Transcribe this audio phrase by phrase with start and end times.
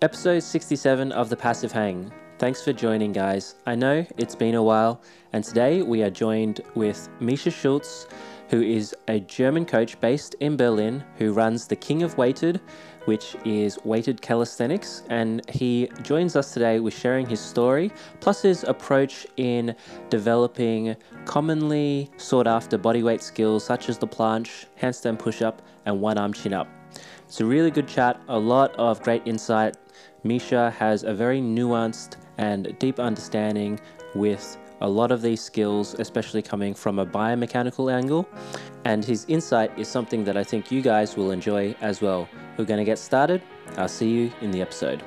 [0.00, 2.12] Episode 67 of The Passive Hang.
[2.38, 3.56] Thanks for joining, guys.
[3.66, 8.06] I know it's been a while, and today we are joined with Micha Schulz,
[8.48, 12.60] who is a German coach based in Berlin who runs the King of Weighted,
[13.06, 15.02] which is weighted calisthenics.
[15.10, 17.90] And he joins us today with sharing his story,
[18.20, 19.74] plus his approach in
[20.10, 20.94] developing
[21.24, 26.32] commonly sought after bodyweight skills such as the planche, handstand push up, and one arm
[26.32, 26.68] chin up.
[27.26, 29.76] It's a really good chat, a lot of great insight.
[30.24, 33.78] Micha has a very nuanced and deep understanding
[34.14, 38.28] with a lot of these skills, especially coming from a biomechanical angle.
[38.84, 42.28] And his insight is something that I think you guys will enjoy as well.
[42.56, 43.42] We're going to get started.
[43.76, 45.02] I'll see you in the episode.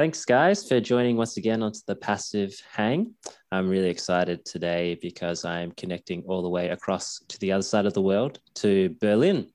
[0.00, 3.12] Thanks, guys, for joining once again onto the Passive Hang.
[3.52, 7.84] I'm really excited today because I'm connecting all the way across to the other side
[7.84, 9.50] of the world to Berlin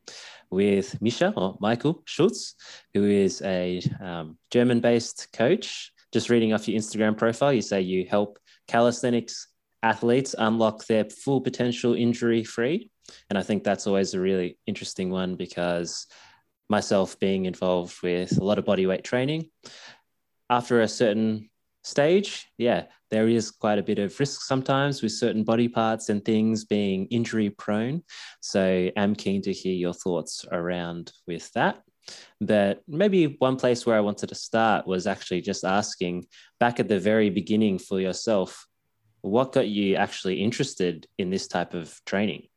[0.52, 2.54] with Micha or Michael Schulz,
[2.94, 5.92] who is a um, German based coach.
[6.14, 9.48] Just reading off your Instagram profile, you say you help calisthenics
[9.82, 12.92] athletes unlock their full potential injury free.
[13.32, 16.06] And I think that's always a really interesting one because
[16.70, 19.50] myself being involved with a lot of bodyweight training,
[20.50, 21.50] after a certain
[21.84, 26.26] stage, yeah, there is quite a bit of risk sometimes with certain body parts and
[26.26, 28.04] things being injury prone.
[28.42, 31.82] So I'm keen to hear your thoughts around with that.
[32.42, 36.26] But maybe one place where I wanted to start was actually just asking
[36.60, 38.68] back at the very beginning for yourself,
[39.22, 42.48] what got you actually interested in this type of training?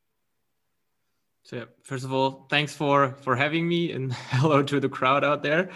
[1.45, 5.43] So first of all, thanks for for having me and hello to the crowd out
[5.43, 5.71] there.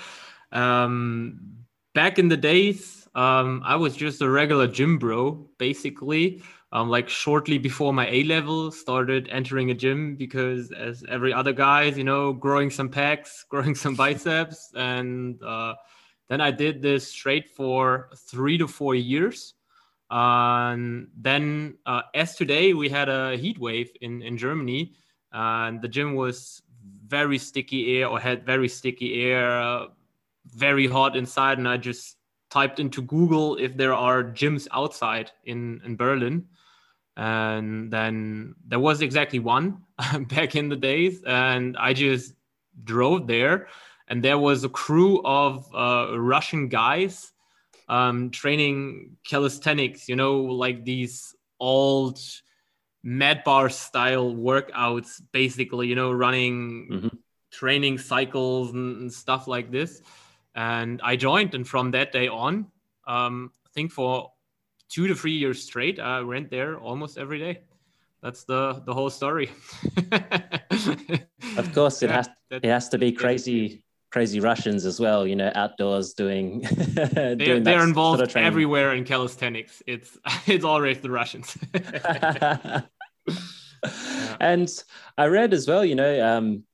[0.51, 1.62] Um,
[1.95, 6.43] back in the days, um, I was just a regular gym bro, basically.
[6.73, 11.53] Um, like shortly before my A level, started entering a gym because, as every other
[11.53, 15.75] guys, you know, growing some pecs, growing some biceps, and uh,
[16.29, 19.53] then I did this straight for three to four years.
[20.11, 24.95] And then, uh, as today, we had a heat wave in in Germany,
[25.31, 26.63] and the gym was
[27.07, 29.61] very sticky air or had very sticky air.
[29.61, 29.87] Uh,
[30.47, 32.17] very hot inside and I just
[32.53, 36.47] typed into Google if there are gyms outside in, in Berlin.
[37.17, 39.83] And then there was exactly one
[40.29, 41.23] back in the days.
[41.27, 42.35] And I just
[42.85, 43.69] drove there.
[44.07, 47.33] And there was a crew of uh, Russian guys
[47.89, 52.19] um, training calisthenics, you know, like these old
[53.03, 57.17] mat bar style workouts, basically, you know, running mm-hmm.
[57.51, 60.03] training cycles and, and stuff like this
[60.55, 61.55] and I joined.
[61.55, 62.67] And from that day on,
[63.07, 64.33] um, I think for
[64.89, 67.61] two to three years straight, I went there almost every day.
[68.23, 69.51] That's the the whole story.
[71.57, 73.83] of course, it yeah, has it has to be crazy
[74.13, 75.27] crazy Russians as well.
[75.27, 76.61] You know, outdoors doing.
[76.71, 79.83] they're, doing they're involved sort of everywhere in calisthenics.
[79.87, 81.57] It's it's always the Russians.
[84.41, 84.85] and
[85.19, 85.85] I read as well.
[85.85, 86.65] You know, um,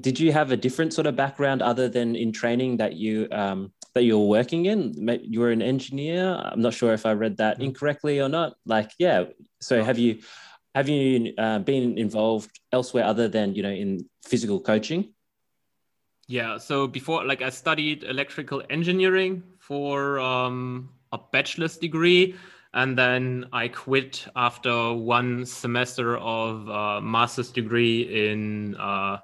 [0.00, 3.72] did you have a different sort of background other than in training that you um,
[3.94, 4.92] that you're working in?
[5.22, 6.34] You were an engineer?
[6.44, 7.64] I'm not sure if i read that mm-hmm.
[7.64, 8.54] incorrectly or not.
[8.66, 9.24] Like yeah
[9.60, 10.18] so have you
[10.74, 15.14] have you uh, been involved elsewhere other than you know in physical coaching?
[16.26, 22.34] Yeah so before like i studied electrical engineering for um, a bachelor's degree
[22.74, 29.18] and then I quit after one semester of uh, master's degree in uh,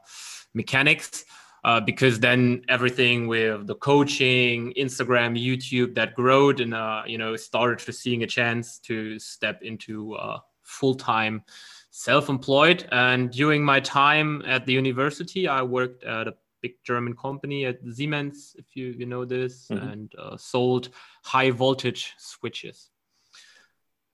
[0.54, 1.24] mechanics.
[1.64, 7.34] Uh, because then everything with the coaching, Instagram, YouTube that growed, and uh, you know
[7.34, 11.42] started to seeing a chance to step into uh, full time
[11.90, 12.86] self-employed.
[12.92, 17.80] And during my time at the university, I worked at a big German company at
[17.92, 19.88] Siemens, if you you know this, mm-hmm.
[19.88, 20.90] and uh, sold
[21.24, 22.90] high voltage switches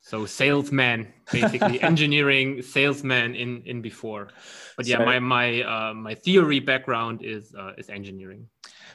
[0.05, 4.29] so salesman basically engineering salesman in in before.
[4.77, 8.47] But yeah so, my my uh, my theory background is uh, is engineering.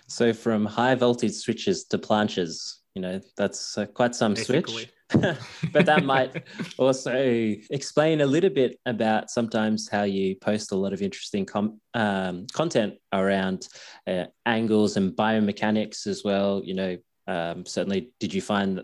[0.07, 4.83] So from high voltage switches to planches you know that's uh, quite some basically.
[4.83, 4.93] switch
[5.73, 6.43] but that might
[6.77, 7.11] also
[7.71, 12.45] explain a little bit about sometimes how you post a lot of interesting com- um,
[12.53, 13.67] content around
[14.05, 16.61] uh, angles and biomechanics as well.
[16.63, 16.97] You know
[17.27, 18.83] um, certainly did you find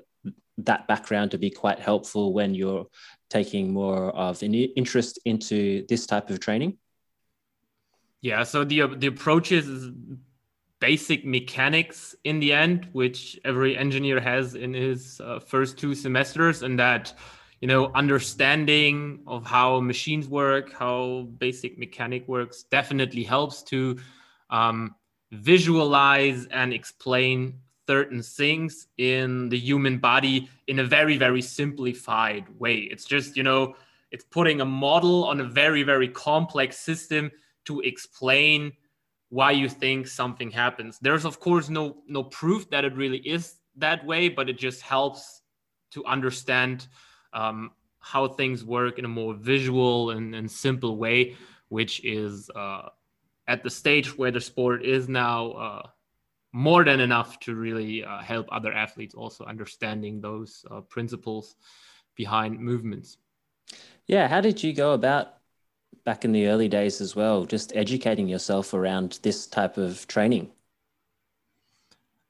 [0.60, 2.88] that background to be quite helpful when you're
[3.30, 6.78] taking more of an interest into this type of training?
[8.22, 9.92] Yeah, so the the approach is
[10.80, 16.63] basic mechanics in the end, which every engineer has in his uh, first two semesters,
[16.63, 17.13] and that
[17.62, 23.98] you know understanding of how machines work how basic mechanic works definitely helps to
[24.50, 24.96] um,
[25.31, 32.76] visualize and explain certain things in the human body in a very very simplified way.
[32.92, 33.76] It's just you know
[34.12, 37.32] it's putting a model on a very very complex system
[37.66, 38.74] to explain
[39.30, 41.00] why you think something happens.
[41.02, 44.82] There's of course no no proof that it really is that way but it just
[44.82, 45.42] helps
[45.92, 46.88] to understand
[47.34, 51.36] um, how things work in a more visual and, and simple way
[51.70, 52.90] which is uh,
[53.48, 55.88] at the stage where the sport is now uh,
[56.56, 61.57] more than enough to really uh, help other athletes also understanding those uh, principles
[62.16, 63.18] behind movements.
[64.07, 65.34] Yeah, how did you go about
[66.06, 70.50] back in the early days as well, just educating yourself around this type of training?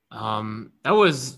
[0.10, 1.38] Um, that was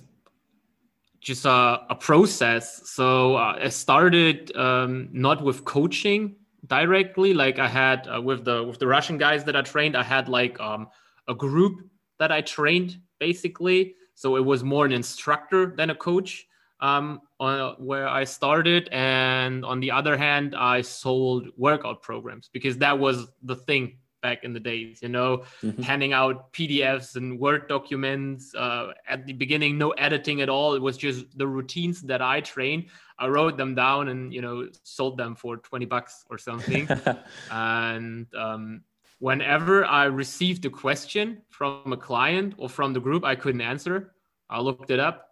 [1.20, 2.90] just a, a process.
[2.90, 8.64] So uh, I started um, not with coaching directly like i had uh, with the
[8.64, 10.88] with the russian guys that i trained i had like um,
[11.30, 11.88] a group
[12.20, 16.48] that i trained basically so it was more an instructor than a coach
[16.80, 22.78] um, on, where i started and on the other hand i sold workout programs because
[22.78, 25.82] that was the thing back in the days, you know, mm-hmm.
[25.82, 28.54] handing out PDFs and Word documents.
[28.56, 30.74] Uh, at the beginning, no editing at all.
[30.74, 32.86] It was just the routines that I trained.
[33.20, 36.88] I wrote them down and, you know, sold them for 20 bucks or something.
[37.52, 38.82] and um,
[39.20, 44.14] whenever I received a question from a client or from the group I couldn't answer,
[44.50, 45.28] I looked it up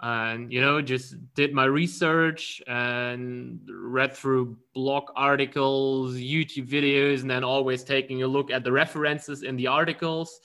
[0.00, 7.30] and you know just did my research and read through blog articles youtube videos and
[7.30, 10.40] then always taking a look at the references in the articles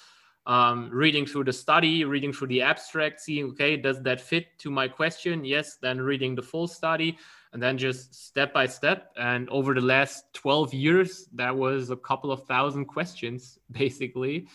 [0.47, 4.69] um, reading through the study reading through the abstract seeing okay does that fit to
[4.69, 5.45] my question?
[5.45, 7.17] Yes then reading the full study
[7.53, 11.95] and then just step by step and over the last 12 years that was a
[11.95, 14.47] couple of thousand questions basically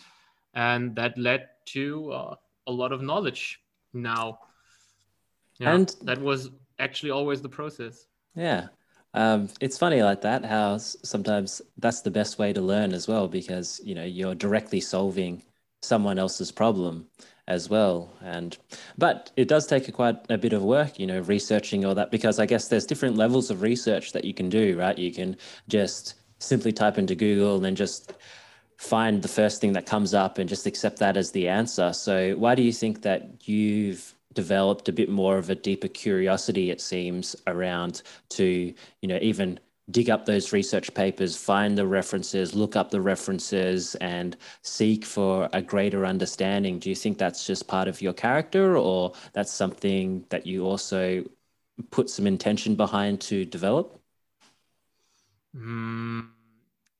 [0.53, 2.35] and that led to uh,
[2.67, 3.61] a lot of knowledge
[3.93, 4.39] now
[5.59, 6.49] yeah, and that was
[6.79, 8.07] actually always the process.
[8.35, 8.67] Yeah.
[9.13, 13.27] Um, it's funny like that, how sometimes that's the best way to learn as well,
[13.27, 15.43] because, you know, you're directly solving
[15.81, 17.07] someone else's problem
[17.49, 18.09] as well.
[18.21, 18.57] And,
[18.97, 22.11] but it does take a quite a bit of work, you know, researching all that,
[22.11, 24.97] because I guess there's different levels of research that you can do, right?
[24.97, 25.35] You can
[25.67, 28.13] just simply type into Google and then just
[28.77, 31.91] find the first thing that comes up and just accept that as the answer.
[31.91, 36.69] So why do you think that you've developed a bit more of a deeper curiosity,
[36.69, 38.45] it seems, around to,
[39.01, 39.59] you know, even
[39.91, 45.49] dig up those research papers, find the references, look up the references, and seek for
[45.53, 46.79] a greater understanding.
[46.79, 51.23] Do you think that's just part of your character, or that's something that you also
[51.91, 53.99] put some intention behind to develop?
[55.55, 56.27] Mm,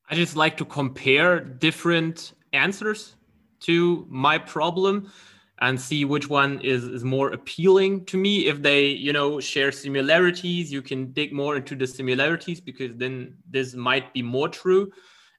[0.09, 3.15] I just like to compare different answers
[3.61, 5.11] to my problem
[5.61, 8.47] and see which one is, is more appealing to me.
[8.47, 13.35] If they you know share similarities you can dig more into the similarities because then
[13.49, 14.91] this might be more true.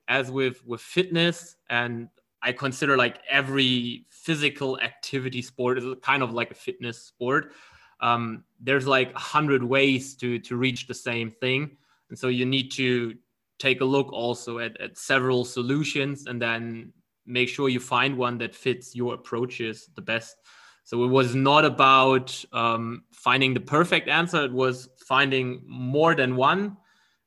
[0.09, 2.09] As with with fitness and
[2.43, 7.53] i consider like every physical activity sport is kind of like a fitness sport.
[8.01, 11.77] Um, there's like a hundred ways to to reach the same thing.
[12.09, 13.15] And so you need to
[13.59, 16.93] take a look also at, at several solutions and then
[17.27, 20.37] make sure you find one that fits your approaches the best.
[20.85, 24.45] So it was not about um, finding the perfect answer.
[24.45, 26.77] It was finding more than one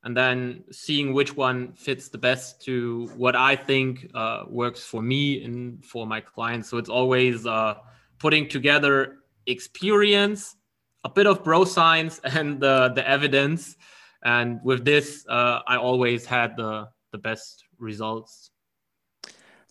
[0.03, 5.01] and then seeing which one fits the best to what I think uh, works for
[5.01, 6.69] me and for my clients.
[6.69, 7.75] So it's always uh,
[8.19, 10.55] putting together experience,
[11.05, 13.77] a bit of bro science, and the, the evidence.
[14.23, 18.51] And with this, uh, I always had the, the best results.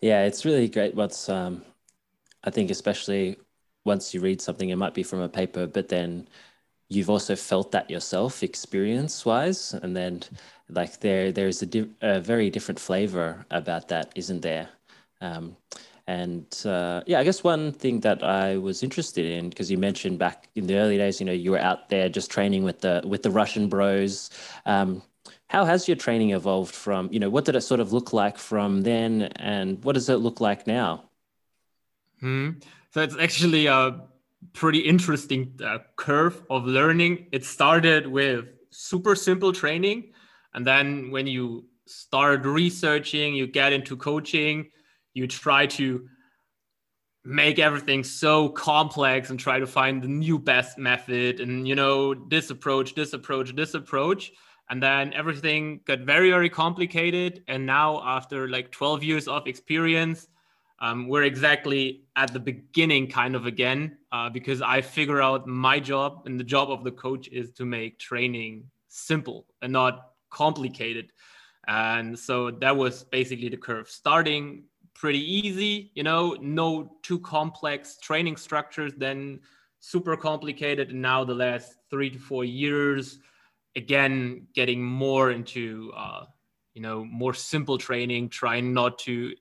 [0.02, 0.94] Yeah, it's really great.
[0.94, 1.64] What's um,
[2.44, 3.38] I think especially
[3.84, 6.28] once you read something, it might be from a paper, but then
[6.90, 10.22] you've also felt that yourself, experience wise, and then
[10.70, 14.70] like there there's a, di- a very different flavor about that, isn't there?
[15.22, 15.56] Um,
[16.08, 20.18] and uh, yeah, I guess one thing that I was interested in because you mentioned
[20.18, 23.02] back in the early days, you know, you were out there just training with the
[23.06, 24.30] with the Russian bros.
[24.66, 25.02] Um,
[25.52, 28.38] how has your training evolved from, you know, what did it sort of look like
[28.38, 31.04] from then and what does it look like now?
[32.20, 32.52] Hmm.
[32.94, 34.00] So it's actually a
[34.54, 37.26] pretty interesting uh, curve of learning.
[37.32, 40.14] It started with super simple training.
[40.54, 44.70] And then when you start researching, you get into coaching,
[45.12, 46.08] you try to
[47.26, 52.14] make everything so complex and try to find the new best method and you know
[52.14, 54.32] this approach this approach this approach
[54.72, 57.44] and then everything got very very complicated.
[57.46, 60.28] And now after like 12 years of experience
[60.80, 65.78] um, we're exactly at the beginning kind of again uh, because i figure out my
[65.78, 71.12] job and the job of the coach is to make training simple and not complicated.
[71.68, 73.88] And so that was basically the curve.
[73.88, 74.64] Starting
[74.94, 79.40] pretty easy, you know, no too complex training structures, then
[79.80, 80.90] super complicated.
[80.90, 83.18] And now the last three to four years,
[83.76, 86.24] again, getting more into, uh,
[86.74, 89.34] you know, more simple training, trying not to,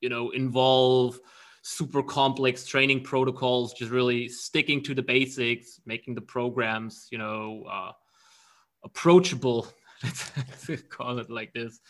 [0.00, 1.18] you know, involve
[1.62, 7.64] super complex training protocols, just really sticking to the basics, making the programs, you know,
[7.70, 7.92] uh,
[8.82, 9.68] approachable.
[10.02, 11.80] Let's call it like this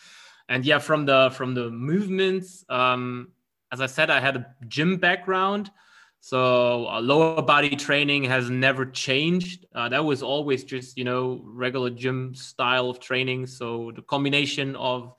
[0.51, 3.29] and yeah from the from the movements um,
[3.71, 5.71] as i said i had a gym background
[6.21, 9.65] so uh, lower body training has never changed.
[9.75, 13.47] Uh, that was always just you know regular gym style of training.
[13.47, 15.13] So the combination of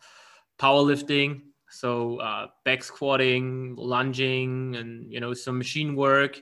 [0.59, 1.43] powerlifting
[1.73, 6.41] so uh, back squatting lunging and you know some machine work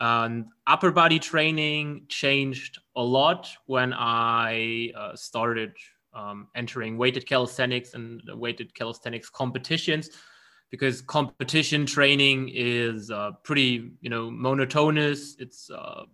[0.00, 5.72] and upper body training changed a lot when i uh, started
[6.14, 10.10] um, entering weighted calisthenics and weighted calisthenics competitions
[10.70, 15.36] because competition training is uh, pretty you know monotonous.
[15.38, 16.04] It's uh,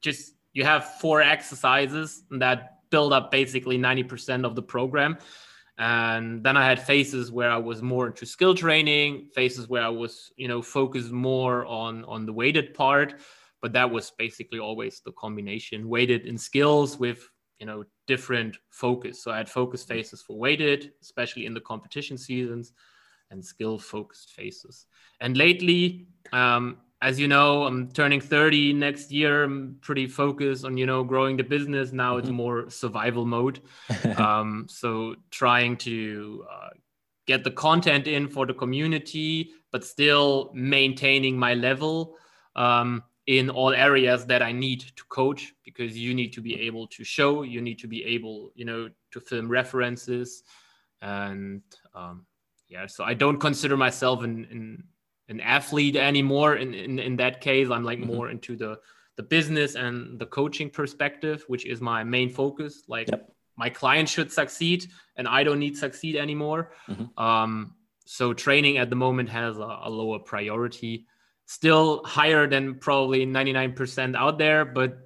[0.00, 5.16] just you have four exercises that build up basically 90% of the program.
[5.78, 9.88] And then i had phases where i was more into skill training phases where i
[9.88, 13.20] was you know focused more on on the weighted part.
[13.62, 19.22] But that was basically always the combination weighted in skills with you know different focus.
[19.22, 22.72] So i had focus phases for weighted especially in the competition seasons
[23.30, 24.86] and skill focused phases
[25.20, 30.76] and lately um, as you know i'm turning 30 next year i'm pretty focused on
[30.76, 32.20] you know growing the business now mm-hmm.
[32.20, 33.60] it's more survival mode
[34.16, 36.70] um, so trying to uh,
[37.26, 42.16] get the content in for the community but still maintaining my level
[42.56, 46.88] um, in all areas that I need to coach because you need to be able
[46.88, 50.42] to show, you need to be able, you know, to film references.
[51.00, 51.62] And
[51.94, 52.26] um,
[52.70, 54.84] yeah, so I don't consider myself an, an,
[55.28, 56.56] an athlete anymore.
[56.56, 58.14] In, in, in that case, I'm like mm-hmm.
[58.14, 58.78] more into the,
[59.16, 62.84] the business and the coaching perspective, which is my main focus.
[62.88, 63.30] Like yep.
[63.56, 64.86] my client should succeed
[65.16, 66.70] and I don't need succeed anymore.
[66.88, 67.22] Mm-hmm.
[67.22, 67.74] Um,
[68.06, 71.06] so training at the moment has a, a lower priority
[71.46, 74.98] still higher than probably 99% out there but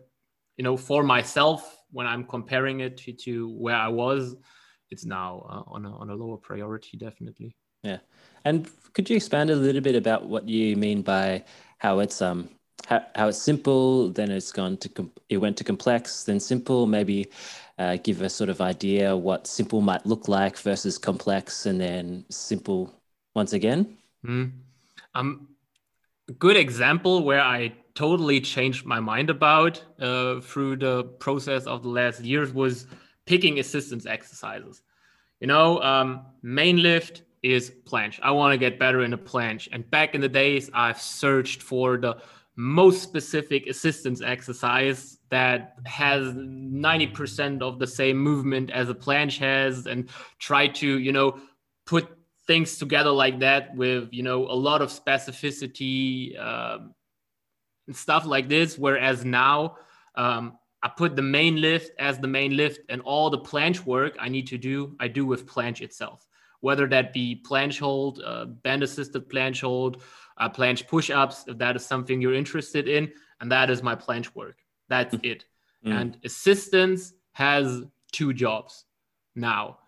[0.56, 4.36] you know for myself when i'm comparing it to, to where i was
[4.94, 7.50] it's now uh, on, a, on a lower priority definitely.
[7.82, 7.98] Yeah.
[8.44, 11.44] And could you expand a little bit about what you mean by
[11.78, 12.48] how it's um
[12.86, 16.86] how, how it's simple then it's gone to com- it went to complex then simple?
[16.86, 17.18] Maybe
[17.78, 22.24] uh, give a sort of idea what simple might look like versus complex and then
[22.30, 22.94] simple
[23.34, 23.80] once again?
[24.24, 24.52] Mm.
[25.14, 25.48] um
[26.28, 31.82] a good example where I totally changed my mind about uh, through the process of
[31.82, 32.86] the last years was
[33.26, 34.82] picking assistance exercises.
[35.40, 38.18] You know, um, main lift is planche.
[38.22, 39.68] I want to get better in a planche.
[39.72, 42.16] And back in the days, I've searched for the
[42.56, 49.86] most specific assistance exercise that has 90% of the same movement as a planche has
[49.86, 51.38] and try to, you know,
[51.84, 52.08] put
[52.46, 56.94] things together like that with you know a lot of specificity um,
[57.86, 59.76] and stuff like this whereas now
[60.14, 64.16] um, i put the main lift as the main lift and all the planche work
[64.20, 66.26] i need to do i do with planche itself
[66.60, 70.02] whether that be planche hold uh, band assisted planche hold
[70.38, 73.10] uh, planche push-ups if that is something you're interested in
[73.40, 75.24] and that is my planche work that's mm.
[75.24, 75.44] it
[75.84, 76.00] mm.
[76.00, 78.84] and assistance has two jobs
[79.34, 79.78] now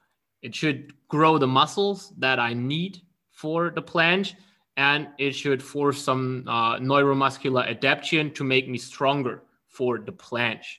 [0.46, 3.00] it should grow the muscles that I need
[3.32, 4.34] for the planche,
[4.76, 10.78] and it should force some uh, neuromuscular adaptation to make me stronger for the planche.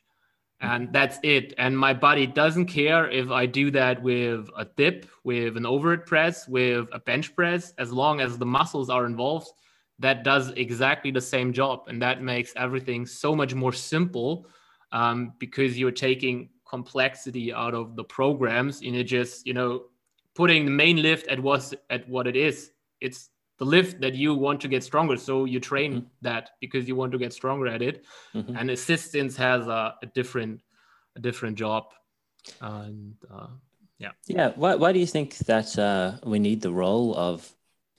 [0.60, 1.54] And that's it.
[1.60, 6.06] And my body doesn't care if I do that with a dip, with an overhead
[6.06, 9.52] press, with a bench press, as long as the muscles are involved.
[10.00, 11.84] That does exactly the same job.
[11.88, 14.48] And that makes everything so much more simple
[14.92, 19.84] um, because you're taking complexity out of the programs and it just you know
[20.36, 24.34] putting the main lift at what at what it is it's the lift that you
[24.34, 25.18] want to get stronger.
[25.18, 26.08] So you train mm-hmm.
[26.22, 28.06] that because you want to get stronger at it.
[28.36, 28.56] Mm-hmm.
[28.56, 30.62] and assistance has a, a, different
[31.16, 31.86] a different job.
[32.62, 33.48] And uh,
[33.98, 34.12] yeah.
[34.28, 34.52] Yeah.
[34.56, 37.52] Why, why do you think that uh, we need the role of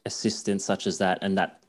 [0.06, 1.62] assistance such as that and that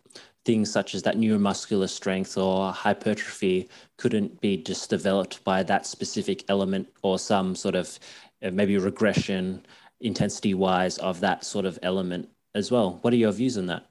[0.46, 3.68] things such as that neuromuscular strength or hypertrophy
[3.98, 8.00] couldn't be just developed by that specific element or some sort of
[8.44, 9.66] uh, maybe regression
[10.00, 13.00] intensity wise of that sort of element as well.
[13.02, 13.86] What are your views on that?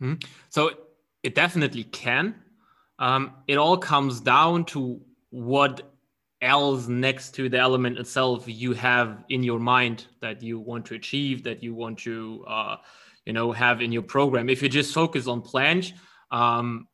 [0.00, 0.14] Mm-hmm.
[0.50, 0.70] So
[1.22, 2.34] it definitely can.
[2.98, 5.00] Um, it all comes down to
[5.30, 5.82] what
[6.40, 10.94] else next to the element itself you have in your mind that you want to
[10.94, 12.76] achieve, that you want to, uh,
[13.24, 14.48] you know, have in your program.
[14.48, 15.92] If you just focus on planche,
[16.32, 16.88] um,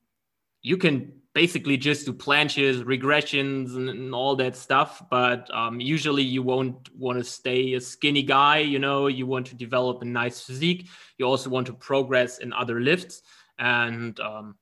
[0.61, 5.03] you can basically just do planches, regressions, and, and all that stuff.
[5.11, 8.59] But um, usually, you won't want to stay a skinny guy.
[8.59, 10.89] You know, you want to develop a nice physique.
[11.19, 13.23] You also want to progress in other lifts
[13.59, 14.57] and um,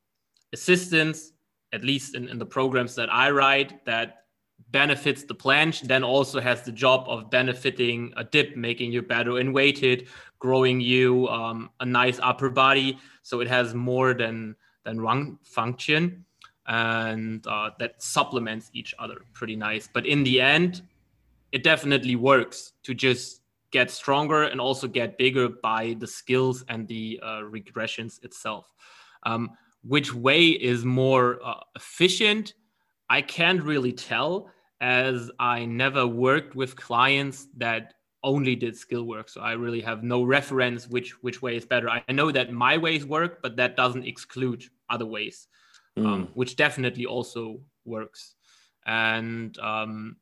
[0.52, 1.32] assistance.
[1.72, 4.26] At least in, in the programs that I write, that
[4.70, 9.38] benefits the planche, then also has the job of benefiting a dip, making you better
[9.38, 10.08] in weighted,
[10.38, 12.98] growing you um, a nice upper body.
[13.22, 16.24] So it has more than than one function,
[16.68, 19.88] and uh, that supplements each other pretty nice.
[19.92, 20.82] But in the end,
[21.52, 26.86] it definitely works to just get stronger and also get bigger by the skills and
[26.88, 28.72] the uh, regressions itself.
[29.24, 29.50] Um,
[29.82, 32.54] which way is more uh, efficient?
[33.08, 39.28] I can't really tell as I never worked with clients that only did skill work.
[39.28, 41.88] So I really have no reference which which way is better.
[41.88, 45.46] I know that my ways work, but that doesn't exclude other ways,
[45.96, 46.06] mm.
[46.06, 48.34] um, which definitely also works.
[48.84, 50.16] And um,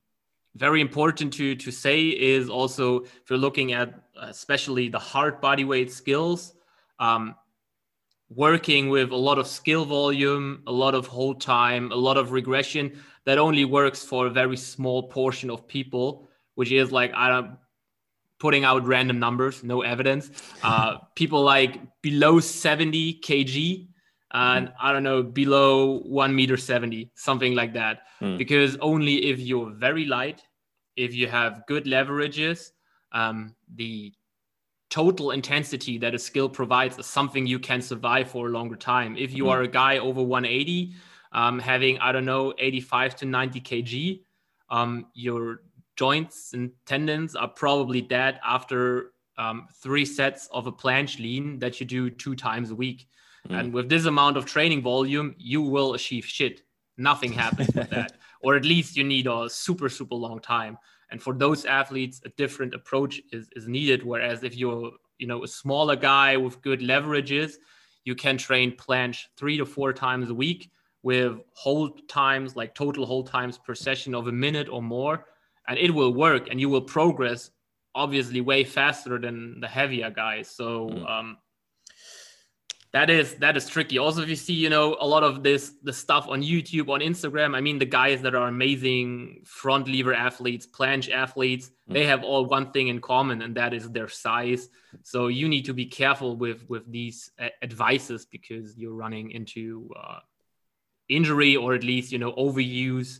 [0.56, 5.64] very important to to say is also if you're looking at especially the hard body
[5.64, 6.54] weight skills.
[6.98, 7.34] Um,
[8.30, 12.32] working with a lot of skill volume, a lot of hold time, a lot of
[12.32, 17.28] regression that only works for a very small portion of people, which is like I
[17.28, 17.56] don't
[18.38, 20.30] putting out random numbers, no evidence.
[20.62, 23.88] Uh, people like below 70 kg
[24.34, 28.02] and I don't know below one meter 70, something like that.
[28.18, 28.36] Hmm.
[28.36, 30.42] Because only if you're very light,
[30.96, 32.72] if you have good leverages,
[33.12, 34.12] um, the
[34.90, 39.16] total intensity that a skill provides is something you can survive for a longer time.
[39.16, 39.50] If you mm.
[39.50, 40.92] are a guy over 180,
[41.32, 44.20] um, having, I don't know, 85 to 90 kg,
[44.70, 45.62] um, your
[45.96, 51.80] joints and tendons are probably dead after um, three sets of a planche lean that
[51.80, 53.08] you do two times a week.
[53.48, 53.60] Mm.
[53.60, 56.62] And with this amount of training volume, you will achieve shit.
[56.96, 58.12] Nothing happens with that.
[58.42, 60.78] Or at least you need a super, super long time.
[61.10, 64.04] And for those athletes, a different approach is, is needed.
[64.04, 67.54] Whereas if you're, you know, a smaller guy with good leverages,
[68.04, 70.70] you can train planche three to four times a week
[71.02, 75.26] with hold times, like total hold times per session of a minute or more.
[75.68, 77.50] And it will work and you will progress
[77.94, 80.48] obviously way faster than the heavier guys.
[80.48, 81.10] So mm.
[81.10, 81.36] um,
[82.94, 83.98] that is that is tricky.
[83.98, 87.00] Also if you see you know a lot of this the stuff on youtube on
[87.00, 91.92] instagram i mean the guys that are amazing front lever athletes planche athletes mm.
[91.92, 94.68] they have all one thing in common and that is their size.
[95.02, 99.90] So you need to be careful with with these uh, advices because you're running into
[100.00, 100.20] uh,
[101.08, 103.18] injury or at least you know overuse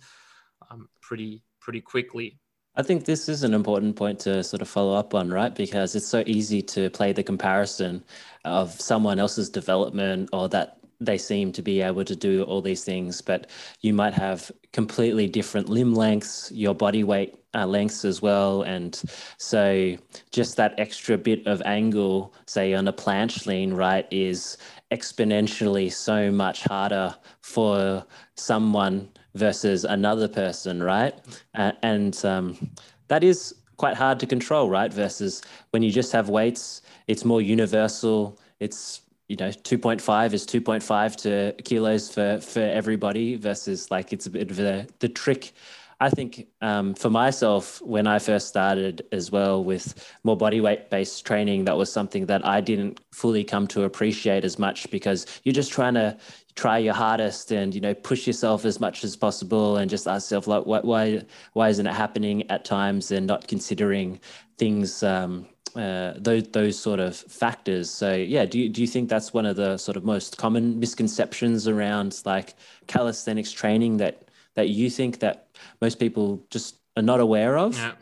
[0.71, 2.39] um, pretty pretty quickly
[2.77, 5.55] I think this is an important point to sort of follow up on, right?
[5.55, 8.03] Because it's so easy to play the comparison
[8.45, 12.85] of someone else's development or that they seem to be able to do all these
[12.85, 13.49] things, but
[13.81, 18.63] you might have completely different limb lengths, your body weight uh, lengths as well.
[18.63, 19.01] And
[19.39, 19.97] so
[20.33, 24.57] just that extra bit of angle, say on a planche lean, right, is
[24.91, 28.05] exponentially so much harder for
[28.37, 31.14] someone versus another person, right?
[31.55, 32.70] Uh, and um,
[33.09, 34.92] that is quite hard to control, right?
[34.92, 38.38] Versus when you just have weights, it's more universal.
[38.61, 44.31] It's you know 2.5 is 2.5 to kilos for for everybody versus like it's a
[44.31, 45.55] bit of the the trick
[46.01, 50.90] I think um, for myself, when I first started as well with more body weight
[50.90, 55.27] based training, that was something that I didn't fully come to appreciate as much because
[55.44, 56.16] you're just trying to
[56.57, 60.31] try your hardest and you know push yourself as much as possible and just ask
[60.31, 61.23] yourself like why why
[61.55, 64.21] why isn't it happening at times and not considering
[64.57, 67.90] things um, uh, those those sort of factors.
[67.90, 70.79] So yeah, do you, do you think that's one of the sort of most common
[70.79, 72.55] misconceptions around like
[72.87, 75.49] calisthenics training that that you think that
[75.81, 77.77] most people just are not aware of?
[77.77, 77.93] Yeah.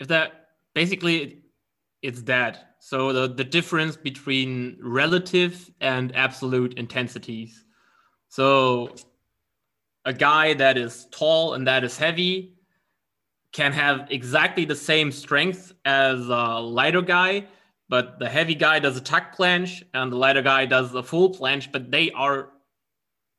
[0.00, 1.42] If that basically
[2.02, 2.75] it's that.
[2.86, 7.64] So the, the difference between relative and absolute intensities.
[8.28, 8.94] So
[10.04, 12.54] a guy that is tall and that is heavy
[13.50, 17.48] can have exactly the same strength as a lighter guy,
[17.88, 21.34] but the heavy guy does a tuck planche and the lighter guy does a full
[21.34, 22.50] planche, but they are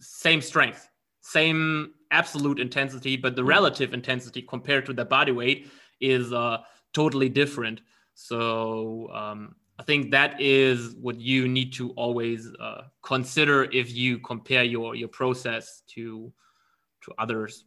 [0.01, 0.89] same strength,
[1.21, 3.47] same absolute intensity, but the mm.
[3.47, 6.57] relative intensity compared to the body weight is uh,
[6.91, 7.79] totally different.
[8.19, 14.17] So um, I think that is what you need to always uh, consider if you
[14.17, 16.33] compare your your process to
[17.03, 17.65] to others,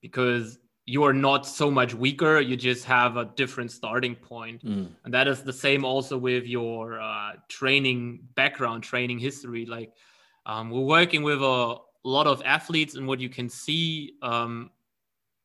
[0.00, 2.40] because you are not so much weaker.
[2.40, 4.88] You just have a different starting point, mm.
[5.04, 9.66] and that is the same also with your uh, training background, training history.
[9.66, 9.92] Like
[10.46, 14.70] um, we're working with a lot of athletes, and what you can see, um,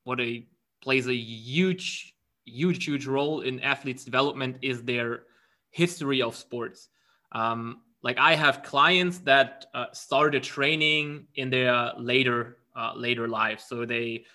[0.05, 0.47] what a
[0.81, 2.13] plays a huge,
[2.47, 5.23] huge, huge role in athletes' development is their
[5.69, 6.89] history of sports.
[7.31, 13.60] Um, like I have clients that uh, started training in their later uh, later life,
[13.60, 14.25] so they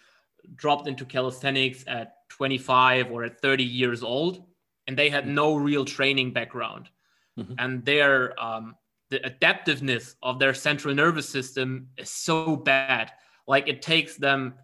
[0.56, 4.44] dropped into calisthenics at 25 or at 30 years old,
[4.86, 6.88] and they had no real training background,
[7.38, 7.54] mm-hmm.
[7.58, 8.74] and their um,
[9.10, 13.12] the adaptiveness of their central nervous system is so bad.
[13.46, 14.54] Like it takes them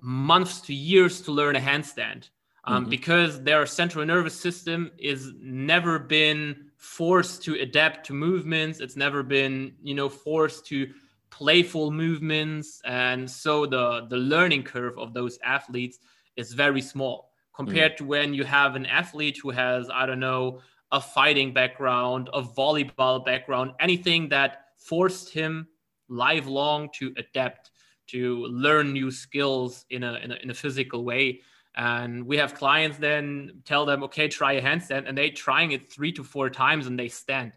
[0.00, 2.28] months to years to learn a handstand
[2.64, 2.90] um, mm-hmm.
[2.90, 8.80] because their central nervous system is never been forced to adapt to movements.
[8.80, 10.92] It's never been, you know, forced to
[11.30, 15.98] playful movements, and so the the learning curve of those athletes
[16.36, 18.04] is very small compared mm-hmm.
[18.04, 20.60] to when you have an athlete who has, I don't know,
[20.92, 25.68] a fighting background, a volleyball background, anything that forced him
[26.08, 27.69] lifelong to adapt
[28.12, 31.40] to learn new skills in a, in a, in a physical way
[31.76, 35.90] and we have clients then tell them, okay, try a handstand, and they're trying it
[35.90, 37.52] three to four times and they stand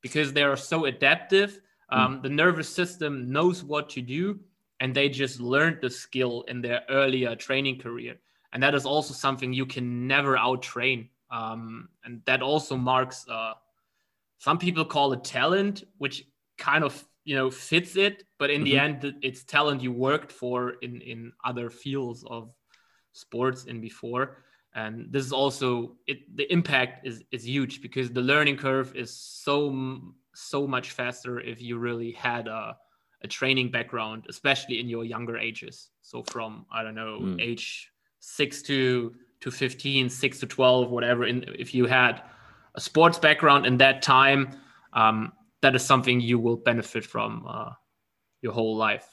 [0.00, 1.60] because they are so adaptive.
[1.90, 1.98] Hmm.
[1.98, 2.22] Um, mm.
[2.22, 4.40] The nervous system knows what to do,
[4.80, 8.16] and they just learned the skill in their earlier training career.
[8.52, 11.08] And that is also something you can never outtrain.
[11.30, 13.54] Um, and that also marks uh,
[14.38, 16.24] some people call it talent, which
[16.56, 18.64] kind of you know fits it, but in mm-hmm.
[18.64, 22.42] the end, it's talent you worked for in in other fields of
[23.12, 24.24] sports in before
[24.74, 29.10] and this is also it the impact is is huge because the learning curve is
[29.14, 29.58] so
[30.34, 32.76] so much faster if you really had a,
[33.22, 37.40] a training background especially in your younger ages so from i don't know mm.
[37.40, 42.22] age 6 to to 15 6 to 12 whatever in if you had
[42.74, 44.50] a sports background in that time
[44.92, 45.32] um,
[45.62, 47.70] that is something you will benefit from uh,
[48.42, 49.06] your whole life.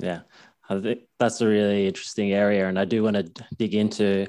[0.00, 0.20] Yeah.
[0.68, 4.26] I think that's a really interesting area, and I do want to dig into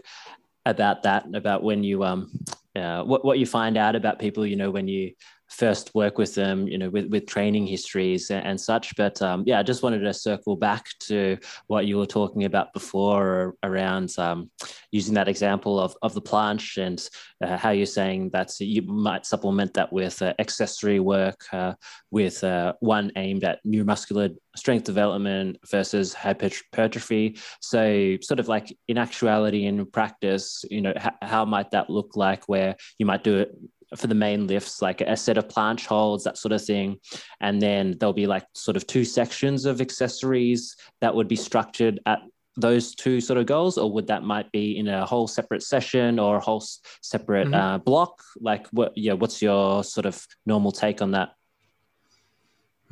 [0.65, 2.31] about that, about when you um,
[2.75, 5.11] uh, what what you find out about people, you know, when you
[5.49, 8.95] first work with them, you know, with, with training histories and, and such.
[8.95, 12.73] But um, yeah, I just wanted to circle back to what you were talking about
[12.73, 14.49] before around um,
[14.91, 17.09] using that example of, of the planche and
[17.43, 21.73] uh, how you're saying that you might supplement that with uh, accessory work, uh,
[22.11, 27.37] with uh, one aimed at neuromuscular strength development versus hypertrophy.
[27.61, 32.15] So, sort of like in actuality in practice, you know, h- how might that look
[32.15, 33.55] like where you might do it
[33.95, 36.97] for the main lifts, like a set of planche holds, that sort of thing.
[37.41, 41.99] And then there'll be like sort of two sections of accessories that would be structured
[42.05, 42.19] at
[42.55, 46.19] those two sort of goals, or would that might be in a whole separate session
[46.19, 46.63] or a whole
[47.01, 47.53] separate mm-hmm.
[47.53, 48.21] uh, block?
[48.39, 48.97] Like, what?
[48.97, 51.33] Yeah, what's your sort of normal take on that?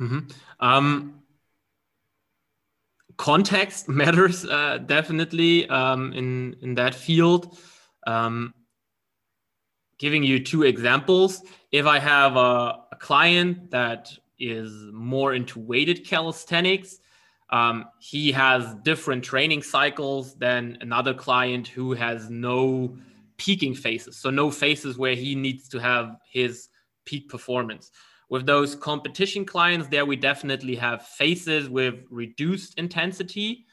[0.00, 0.28] Mm-hmm.
[0.60, 1.22] Um,
[3.16, 7.58] context matters uh, definitely um, in in that field.
[8.06, 8.54] Um,
[9.98, 11.42] giving you two examples.
[11.72, 16.98] If I have a, a client that is more into weighted calisthenics,
[17.50, 22.96] um, he has different training cycles than another client who has no
[23.38, 24.16] peaking phases.
[24.16, 26.68] So, no phases where he needs to have his
[27.06, 27.90] peak performance.
[28.28, 33.64] With those competition clients, there we definitely have phases with reduced intensity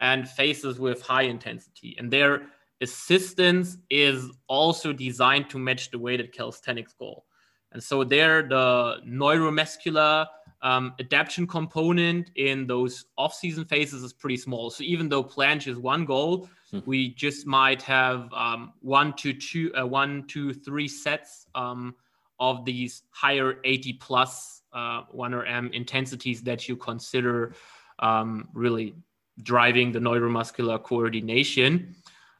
[0.00, 1.96] and phases with high intensity.
[1.98, 2.42] And there
[2.84, 7.24] assistance is also designed to match the weighted calisthenics goal.
[7.72, 10.26] And so there, the neuromuscular
[10.62, 14.70] um, adaptation component in those off-season phases is pretty small.
[14.70, 16.78] So even though planche is one goal, hmm.
[16.86, 21.94] we just might have um, one to two, uh, one, two, three sets um,
[22.38, 27.54] of these higher 80 plus uh, 1RM intensities that you consider
[27.98, 28.94] um, really
[29.42, 31.94] driving the neuromuscular coordination.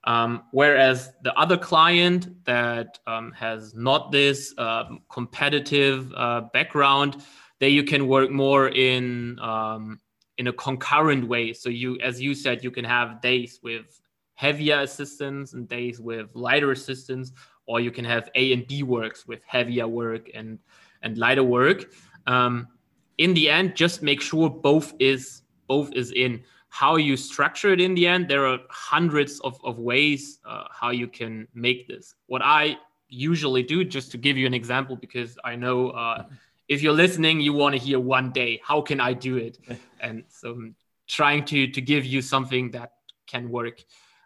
[0.06, 7.24] Um, whereas the other client that um, has not this uh, competitive uh, background,
[7.58, 10.00] there you can work more in um,
[10.36, 11.52] in a concurrent way.
[11.52, 14.00] So you, as you said, you can have days with
[14.34, 17.32] heavier assistance and days with lighter assistance,
[17.66, 20.58] or you can have A and B works with heavier work and
[21.02, 21.92] and lighter work.
[22.26, 22.68] Um,
[23.18, 26.42] in the end, just make sure both is both is in.
[26.74, 30.90] How you structure it in the end, there are hundreds of, of ways uh, how
[30.90, 32.16] you can make this.
[32.26, 32.76] What I
[33.08, 36.24] usually do, just to give you an example, because I know uh,
[36.68, 39.58] if you're listening, you want to hear one day, how can I do it?
[40.00, 40.74] and so I'm
[41.06, 42.90] trying to to give you something that
[43.28, 43.80] can work.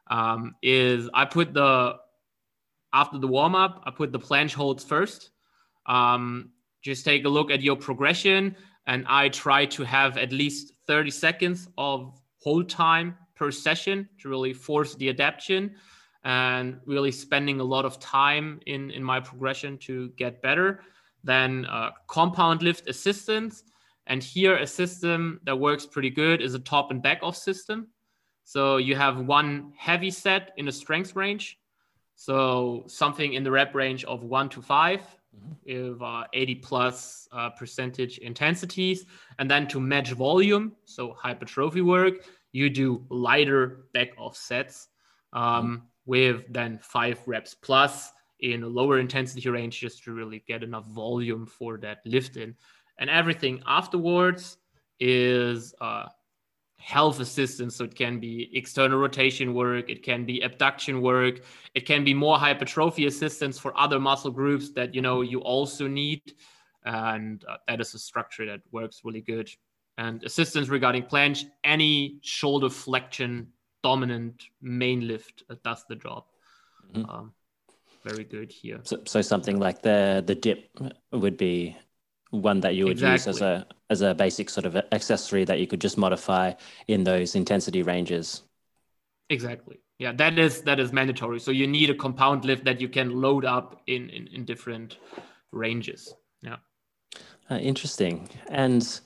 [0.06, 1.96] Um, is I put the
[2.94, 5.32] after the warm up, I put the planche holds first.
[5.84, 8.56] Um, just take a look at your progression,
[8.86, 14.28] and I try to have at least 30 seconds of hold time per session to
[14.28, 15.74] really force the adaptation
[16.24, 20.80] and really spending a lot of time in in my progression to get better
[21.24, 23.64] then uh, compound lift assistance.
[24.06, 27.88] And here a system that works pretty good is a top and back off system.
[28.44, 31.58] So you have one heavy set in a strength range.
[32.14, 35.00] So something in the rep range of one to 5
[35.66, 39.04] with uh, 80 plus uh, percentage intensities.
[39.38, 42.14] And then to match volume, so hypertrophy work,
[42.52, 44.88] you do lighter back off sets
[45.32, 45.76] um, mm-hmm.
[46.06, 50.86] with then five reps plus in a lower intensity range just to really get enough
[50.86, 52.54] volume for that lift in.
[52.98, 54.58] And everything afterwards
[55.00, 56.06] is uh,
[56.78, 57.76] health assistance.
[57.76, 61.40] So it can be external rotation work, it can be abduction work,
[61.74, 65.86] it can be more hypertrophy assistance for other muscle groups that you know you also
[65.86, 66.22] need.
[66.84, 69.50] And uh, that is a structure that works really good.
[69.98, 73.48] And assistance regarding planche, any shoulder flexion
[73.82, 76.24] dominant main lift uh, does the job.
[76.94, 77.10] Mm-hmm.
[77.10, 77.32] Um,
[78.04, 78.80] very good here.
[78.84, 80.70] So, so something like the the dip
[81.12, 81.76] would be
[82.30, 83.12] one that you would exactly.
[83.12, 86.52] use as a as a basic sort of accessory that you could just modify
[86.86, 88.42] in those intensity ranges.
[89.30, 89.80] Exactly.
[89.98, 91.40] Yeah, that is that is mandatory.
[91.40, 94.98] So you need a compound lift that you can load up in in, in different
[95.52, 96.14] ranges.
[96.42, 96.56] Yeah.
[97.50, 98.28] Uh, interesting.
[98.48, 99.00] And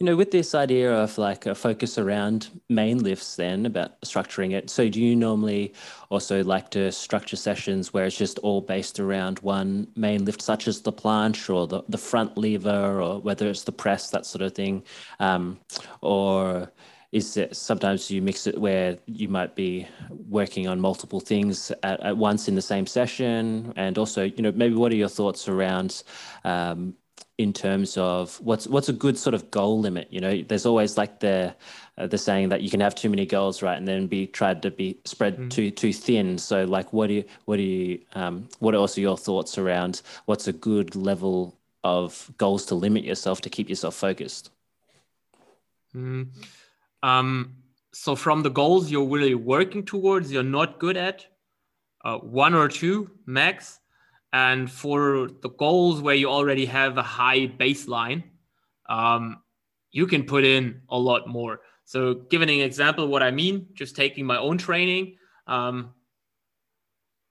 [0.00, 4.52] you know, with this idea of like a focus around main lifts, then about structuring
[4.52, 4.70] it.
[4.70, 5.74] So, do you normally
[6.08, 10.68] also like to structure sessions where it's just all based around one main lift, such
[10.68, 14.42] as the planche or the, the front lever, or whether it's the press, that sort
[14.42, 14.84] of thing?
[15.18, 15.58] Um,
[16.00, 16.70] or
[17.10, 19.88] is it sometimes you mix it where you might be
[20.28, 23.72] working on multiple things at, at once in the same session?
[23.74, 26.04] And also, you know, maybe what are your thoughts around
[26.44, 26.94] um,
[27.38, 30.98] in terms of what's what's a good sort of goal limit you know there's always
[30.98, 31.54] like the
[31.96, 34.60] uh, the saying that you can have too many goals right and then be tried
[34.60, 35.48] to be spread mm.
[35.48, 39.00] too too thin so like what do you what do you um, what are also
[39.00, 43.94] your thoughts around what's a good level of goals to limit yourself to keep yourself
[43.94, 44.50] focused
[45.94, 46.26] mm.
[47.04, 47.54] um,
[47.92, 51.24] so from the goals you're really working towards you're not good at
[52.04, 53.78] uh, one or two max
[54.32, 58.24] and for the goals where you already have a high baseline,
[58.88, 59.42] um,
[59.90, 61.60] you can put in a lot more.
[61.84, 65.16] So, giving an example, what I mean, just taking my own training.
[65.46, 65.94] Um,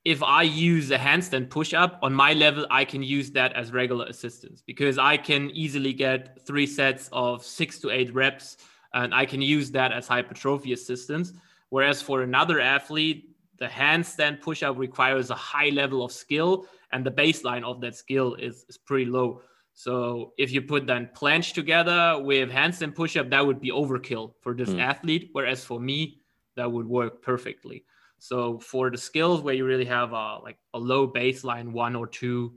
[0.03, 3.73] if I use a handstand push up on my level, I can use that as
[3.73, 8.57] regular assistance because I can easily get three sets of six to eight reps
[8.93, 11.33] and I can use that as hypertrophy assistance.
[11.69, 17.05] Whereas for another athlete, the handstand push up requires a high level of skill and
[17.05, 19.41] the baseline of that skill is, is pretty low.
[19.73, 24.55] So if you put then planche together with handstand push-up, that would be overkill for
[24.55, 24.81] this mm.
[24.81, 25.29] athlete.
[25.33, 26.21] Whereas for me,
[26.55, 27.85] that would work perfectly.
[28.17, 32.07] So for the skills where you really have a, like a low baseline, one or
[32.07, 32.53] two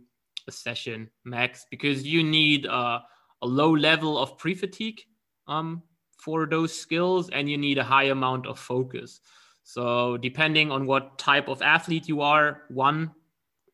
[0.48, 3.02] a session max, because you need a,
[3.42, 5.02] a low level of pre-fatigue
[5.46, 5.82] um,
[6.16, 9.20] for those skills, and you need a high amount of focus.
[9.62, 13.10] So depending on what type of athlete you are, one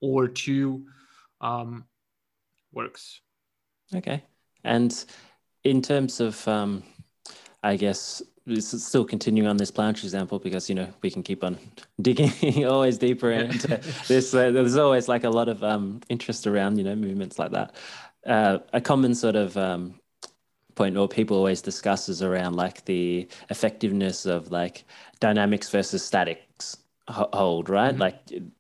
[0.00, 0.87] or two
[1.40, 1.85] um,
[2.72, 3.20] works.
[3.94, 4.22] Okay.
[4.64, 5.04] And
[5.64, 6.82] in terms of, um,
[7.62, 8.22] I guess,
[8.61, 11.59] still continuing on this planche example because you know we can keep on
[12.00, 14.32] digging always deeper into this.
[14.32, 17.74] Uh, there's always like a lot of um, interest around you know movements like that.
[18.24, 20.00] Uh, a common sort of um,
[20.76, 24.85] point or people always discuss is around like the effectiveness of like
[25.18, 26.45] dynamics versus statics
[27.09, 27.92] hold, right?
[27.92, 28.01] Mm-hmm.
[28.01, 28.16] Like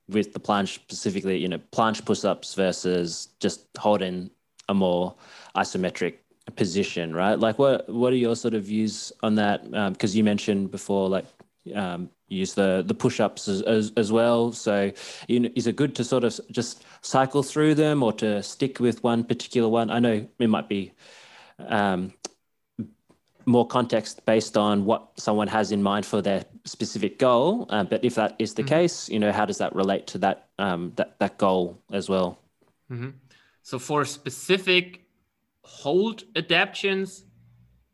[0.08, 4.30] with the planche specifically, you know, planche push ups versus just holding
[4.68, 5.14] a more
[5.56, 6.14] isometric
[6.54, 7.38] position, right?
[7.38, 9.64] Like, what what are your sort of views on that?
[9.92, 11.26] Because um, you mentioned before, like,
[11.74, 14.52] um, use the the push ups as, as, as, well.
[14.52, 14.92] So,
[15.28, 18.78] you know, is it good to sort of just cycle through them or to stick
[18.80, 19.90] with one particular one?
[19.90, 20.92] I know it might be
[21.58, 22.12] um,
[23.46, 27.66] more context based on what someone has in mind for their specific goal.
[27.70, 28.68] Uh, but if that is the mm-hmm.
[28.68, 32.38] case, you know, how does that relate to that um, that that goal as well?
[32.90, 33.10] Mm-hmm.
[33.62, 35.06] So for specific
[35.62, 37.24] hold adaptations,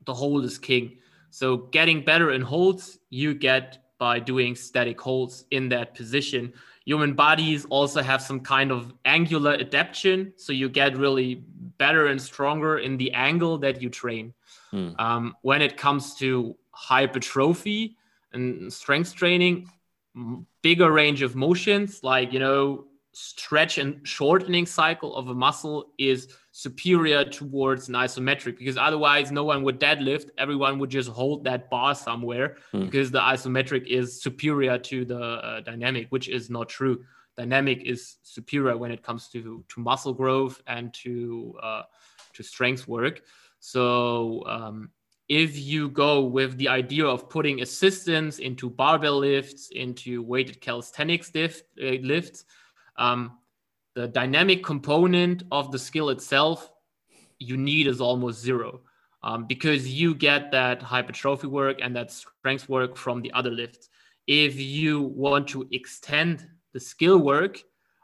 [0.04, 0.98] the hold is king.
[1.30, 6.52] So getting better in holds, you get by doing static holds in that position.
[6.84, 11.44] Human bodies also have some kind of angular adaptation, so you get really
[11.78, 14.34] better and stronger in the angle that you train.
[14.72, 14.90] Hmm.
[14.98, 17.96] Um, when it comes to hypertrophy
[18.32, 19.68] and strength training,
[20.62, 26.28] bigger range of motions, like you know, stretch and shortening cycle of a muscle is
[26.50, 31.68] superior towards an isometric because otherwise no one would deadlift everyone would just hold that
[31.68, 32.84] bar somewhere hmm.
[32.84, 37.04] because the isometric is superior to the uh, dynamic which is not true
[37.36, 41.82] dynamic is superior when it comes to to muscle growth and to uh,
[42.32, 43.22] to strength work
[43.64, 44.90] so um,
[45.28, 51.32] if you go with the idea of putting assistance into barbell lifts into weighted calisthenics
[51.32, 52.44] lift, uh, lifts
[52.96, 53.38] um,
[53.94, 56.72] the dynamic component of the skill itself
[57.38, 58.80] you need is almost zero
[59.22, 63.90] um, because you get that hypertrophy work and that strength work from the other lifts.
[64.26, 67.62] If you want to extend the skill work,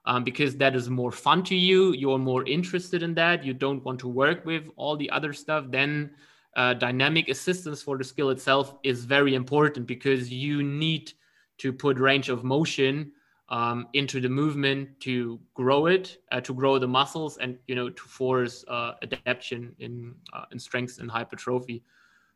[0.08, 3.84] um, because that is more fun to you, you're more interested in that, you don't
[3.84, 6.10] want to work with all the other stuff, then
[6.56, 11.12] uh, dynamic assistance for the skill itself is very important because you need
[11.58, 13.12] to put range of motion
[13.50, 17.90] um, into the movement to grow it, uh, to grow the muscles, and you know
[17.90, 21.82] to force uh, adaptation in uh, in strength and hypertrophy.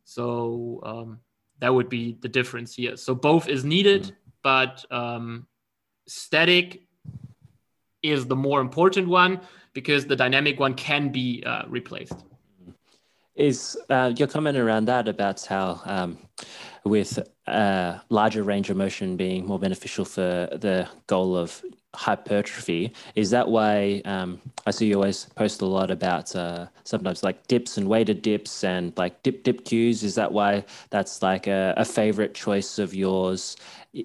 [0.05, 1.21] So um,
[1.61, 2.97] that would be the difference here.
[2.97, 4.15] So both is needed, mm-hmm.
[4.43, 5.47] but um,
[6.07, 6.83] static
[8.03, 9.41] is the more important one
[9.73, 12.25] because the dynamic one can be uh, replaced.
[13.35, 16.19] Is uh, your comment around that about how um,
[16.85, 21.63] with a larger range of motion being more beneficial for the goal of
[21.95, 22.93] hypertrophy.
[23.15, 27.47] Is that why um, I see you always post a lot about uh, sometimes like
[27.49, 30.03] dips and weighted dips and like dip dip cues?
[30.03, 33.57] Is that why that's like a, a favorite choice of yours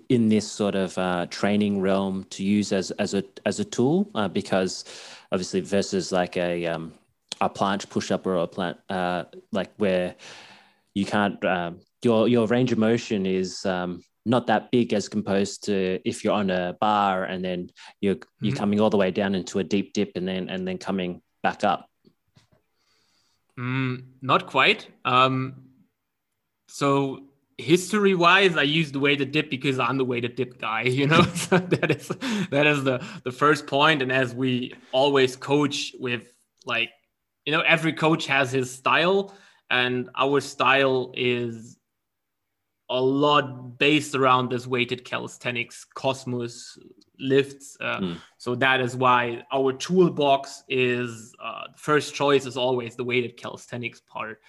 [0.10, 4.10] in this sort of uh, training realm to use as as a as a tool?
[4.15, 4.86] Uh, because
[5.32, 6.93] obviously versus like a um,
[7.41, 10.15] a planche push up or a plant uh, like where
[10.93, 15.63] you can't um, your your range of motion is um, not that big as composed
[15.63, 17.69] to if you're on a bar and then
[18.02, 18.45] you're mm-hmm.
[18.45, 21.21] you're coming all the way down into a deep dip and then and then coming
[21.43, 21.89] back up.
[23.58, 24.88] Mm, not quite.
[25.06, 25.67] Um,
[26.67, 27.27] so
[27.60, 31.22] history wise i use the weighted dip because i'm the weighted dip guy you know?
[31.36, 32.08] So that is
[32.52, 34.02] that is the the first point.
[34.02, 36.34] And as we always coach with
[36.65, 36.89] like
[37.46, 39.34] you know every coach has his style.
[39.70, 41.78] And our style is
[42.89, 46.80] a lot based around this weighted calisthenics cosmos
[47.20, 48.17] lifts uh, mm.
[48.38, 54.02] so that is why our toolbox is uh, first choice is always the weighted calisthenics
[54.02, 54.39] part.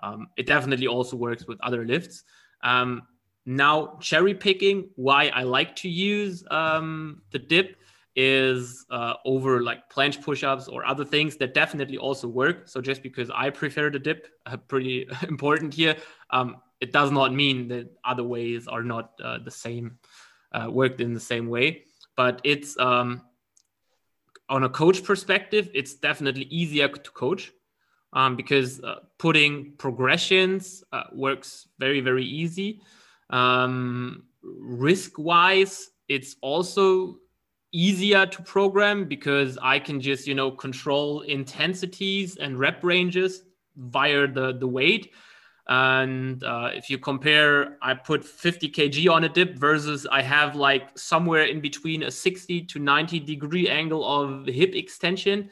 [0.00, 2.22] Um, it definitely also works with other lifts
[2.62, 3.02] um,
[3.46, 7.76] now cherry picking why i like to use um, the dip
[8.20, 12.66] is uh, over like planche push-ups or other things that definitely also work.
[12.66, 15.94] So just because i prefer the dip uh, pretty important here.
[16.30, 19.98] Um, it does not mean that other ways are not uh, the same,
[20.50, 21.84] uh, worked in the same way.
[22.16, 23.22] But it's um,
[24.48, 27.52] on a coach perspective, it's definitely easier to coach
[28.12, 32.80] um, because uh, putting progressions uh, works very, very easy.
[33.30, 37.18] Um, risk wise, it's also
[37.72, 43.42] easier to program because I can just, you know, control intensities and rep ranges
[43.76, 45.12] via the, the weight
[45.68, 50.56] and uh, if you compare, I put 50 kg on a dip versus I have
[50.56, 55.50] like somewhere in between a 60 to 90 degree angle of hip extension.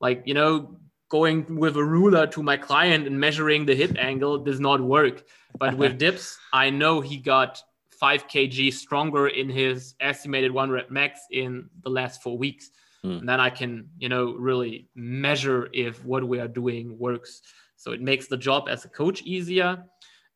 [0.00, 0.80] Like, you know,
[1.12, 5.22] going with a ruler to my client and measuring the hip angle does not work.
[5.58, 7.62] But with dips, I know he got
[8.00, 12.70] 5 kg stronger in his estimated one rep max in the last four weeks.
[13.04, 13.18] Mm.
[13.20, 17.42] And then I can, you know, really measure if what we are doing works.
[17.76, 19.84] So it makes the job as a coach easier.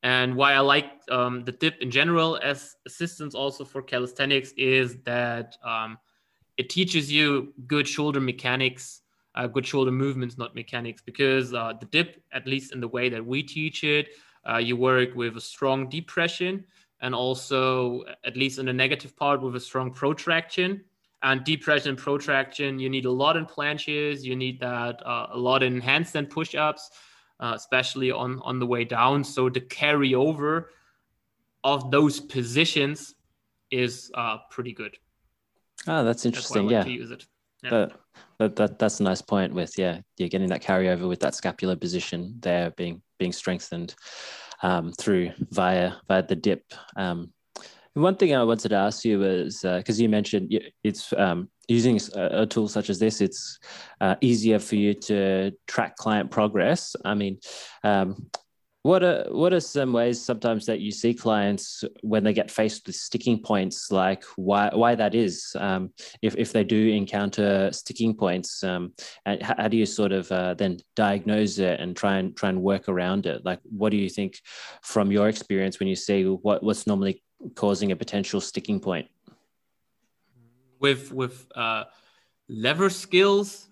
[0.02, 4.98] And why I like um, the dip in general as assistance also for calisthenics is
[5.04, 5.96] that um,
[6.58, 9.00] it teaches you good shoulder mechanics,
[9.36, 13.08] uh, good shoulder movements, not mechanics, because uh, the dip, at least in the way
[13.08, 14.08] that we teach it,
[14.48, 16.64] uh, you work with a strong depression
[17.00, 20.82] and also, at least in the negative part, with a strong protraction.
[21.22, 25.38] And depression and protraction, you need a lot in planches, you need that uh, a
[25.38, 26.90] lot in handstand push ups
[27.40, 29.24] uh, especially on on the way down.
[29.24, 30.66] So the carryover
[31.64, 33.14] of those positions
[33.70, 34.96] is uh, pretty good.
[35.86, 36.68] Oh, that's interesting.
[36.68, 37.26] That's yeah.
[37.62, 38.00] But,
[38.38, 41.74] but that, that's a nice point with yeah you're getting that carryover with that scapular
[41.74, 43.94] position there being being strengthened
[44.62, 46.62] um, through via via the dip.
[46.96, 47.32] Um,
[47.94, 50.54] one thing I wanted to ask you was because uh, you mentioned
[50.84, 53.58] it's um, using a, a, tool such as this, it's
[54.02, 56.94] uh, easier for you to track client progress.
[57.06, 57.38] I mean,
[57.84, 58.30] um,
[58.86, 62.86] what are what are some ways sometimes that you see clients when they get faced
[62.86, 68.14] with sticking points, like why why that is, um, if if they do encounter sticking
[68.14, 68.92] points, um,
[69.24, 72.62] and how, do you sort of uh, then diagnose it and try and try and
[72.62, 73.44] work around it?
[73.44, 74.40] Like, what do you think
[74.82, 77.24] from your experience when you see what what's normally
[77.56, 79.08] causing a potential sticking point?
[80.78, 81.84] With with uh,
[82.48, 83.68] lever skills,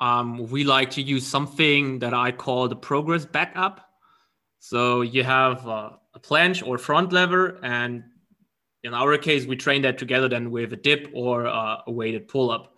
[0.00, 3.90] um, we like to use something that I call the progress backup
[4.64, 8.02] so you have uh, a planche or front lever, and
[8.82, 12.28] in our case, we train that together then with a dip or uh, a weighted
[12.28, 12.74] pull up.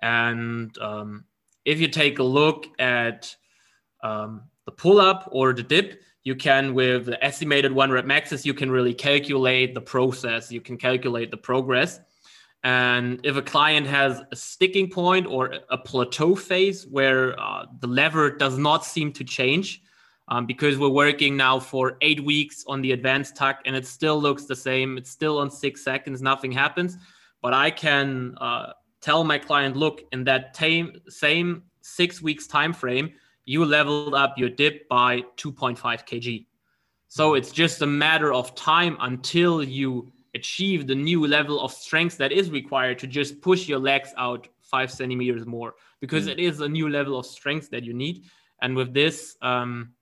[0.00, 1.26] And um,
[1.66, 3.36] if you take a look at
[4.02, 8.46] um, the pull up or the dip, you can, with the estimated one rep maxes,
[8.46, 12.00] you can really calculate the process, you can calculate the progress.
[12.64, 17.88] And if a client has a sticking point or a plateau phase where uh, the
[17.88, 19.82] lever does not seem to change,
[20.28, 24.20] um, because we're working now for eight weeks on the advanced tuck and it still
[24.20, 24.98] looks the same.
[24.98, 26.96] It's still on six seconds, nothing happens.
[27.42, 30.56] But I can uh, tell my client, look, in that
[31.08, 33.12] same six weeks time frame,
[33.44, 36.46] you leveled up your dip by 2.5 kg.
[37.08, 42.18] So it's just a matter of time until you achieve the new level of strength
[42.18, 46.32] that is required to just push your legs out five centimeters more because mm.
[46.32, 48.24] it is a new level of strength that you need.
[48.60, 49.92] And with this, um,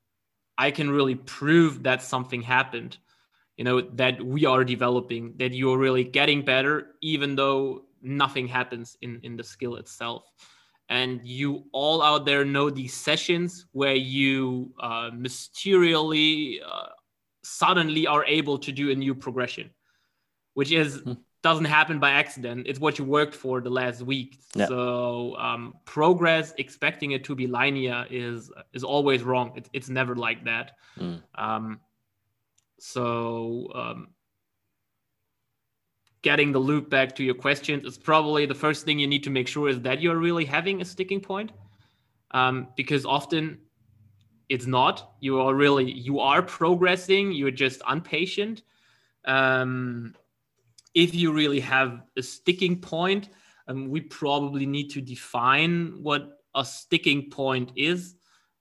[0.57, 2.99] I can really prove that something happened,
[3.57, 8.97] you know, that we are developing, that you're really getting better, even though nothing happens
[9.03, 10.25] in, in the skill itself.
[10.89, 16.89] And you all out there know these sessions where you uh, mysteriously, uh,
[17.43, 19.71] suddenly are able to do a new progression,
[20.55, 22.67] which is mm doesn't happen by accident.
[22.67, 24.41] It's what you worked for the last week.
[24.55, 24.67] Yeah.
[24.67, 29.53] So um, progress, expecting it to be linear, is is always wrong.
[29.55, 30.73] It, it's never like that.
[30.99, 31.23] Mm.
[31.35, 31.81] Um,
[32.81, 34.09] so um,
[36.23, 39.31] getting the loop back to your questions is probably the first thing you need to
[39.31, 41.53] make sure is that you're really having a sticking point,
[42.31, 43.59] um, because often
[44.49, 45.13] it's not.
[45.21, 47.33] You are really you are progressing.
[47.33, 48.63] You're just impatient.
[49.27, 50.15] Um,
[50.95, 53.29] if you really have a sticking point,
[53.69, 58.15] um, we probably need to define what a sticking point is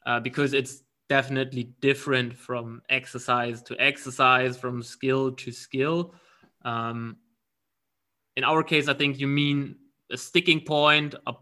[0.06, 6.16] uh, because it's definitely different from exercise to exercise, from skill to skill.
[6.66, 7.18] Um,
[8.36, 9.76] in our case, I think you mean
[10.12, 11.34] a sticking point, a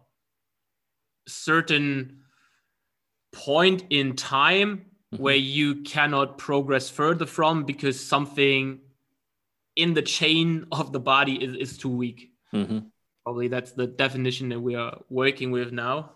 [1.27, 2.21] certain
[3.31, 5.23] point in time mm-hmm.
[5.23, 8.79] where you cannot progress further from because something
[9.75, 12.31] in the chain of the body is, is too weak.
[12.53, 12.79] Mm-hmm.
[13.23, 16.11] Probably that's the definition that we are working with now.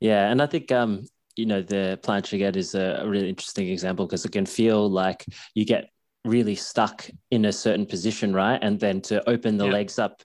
[0.00, 1.04] Yeah, and I think um,
[1.36, 4.88] you know the planche again is a, a really interesting example because it can feel
[4.88, 5.24] like
[5.54, 5.90] you get
[6.24, 8.58] really stuck in a certain position, right?
[8.60, 9.72] And then to open the yeah.
[9.72, 10.22] legs up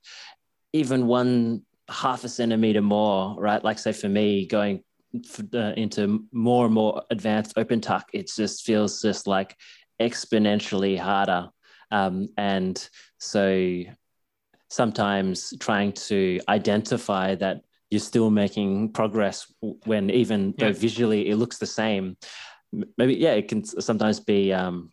[0.73, 3.63] even one half a centimeter more, right?
[3.63, 4.83] Like say for me, going
[5.53, 9.55] uh, into more and more advanced open tuck, it just feels just like
[10.01, 11.49] exponentially harder
[11.93, 12.89] um, and
[13.19, 13.83] so
[14.69, 19.45] sometimes trying to identify that you're still making progress
[19.85, 20.65] when even yeah.
[20.65, 22.17] though visually it looks the same,
[22.97, 24.91] maybe, yeah, it can sometimes be um,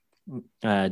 [0.62, 0.90] uh,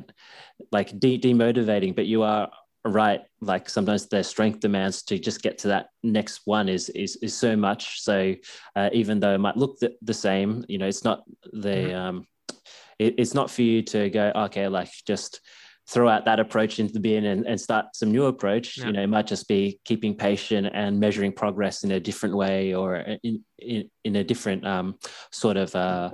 [0.72, 2.50] like de- demotivating, but you are
[2.86, 7.16] right like sometimes the strength demands to just get to that next one is is,
[7.16, 8.34] is so much so
[8.76, 11.96] uh, even though it might look the, the same you know it's not the mm-hmm.
[11.96, 12.26] um
[12.98, 15.40] it, it's not for you to go okay like just
[15.88, 18.86] throw out that approach into the bin and, and start some new approach yeah.
[18.86, 22.74] you know it might just be keeping patient and measuring progress in a different way
[22.74, 24.96] or in in, in a different um,
[25.30, 26.10] sort of uh,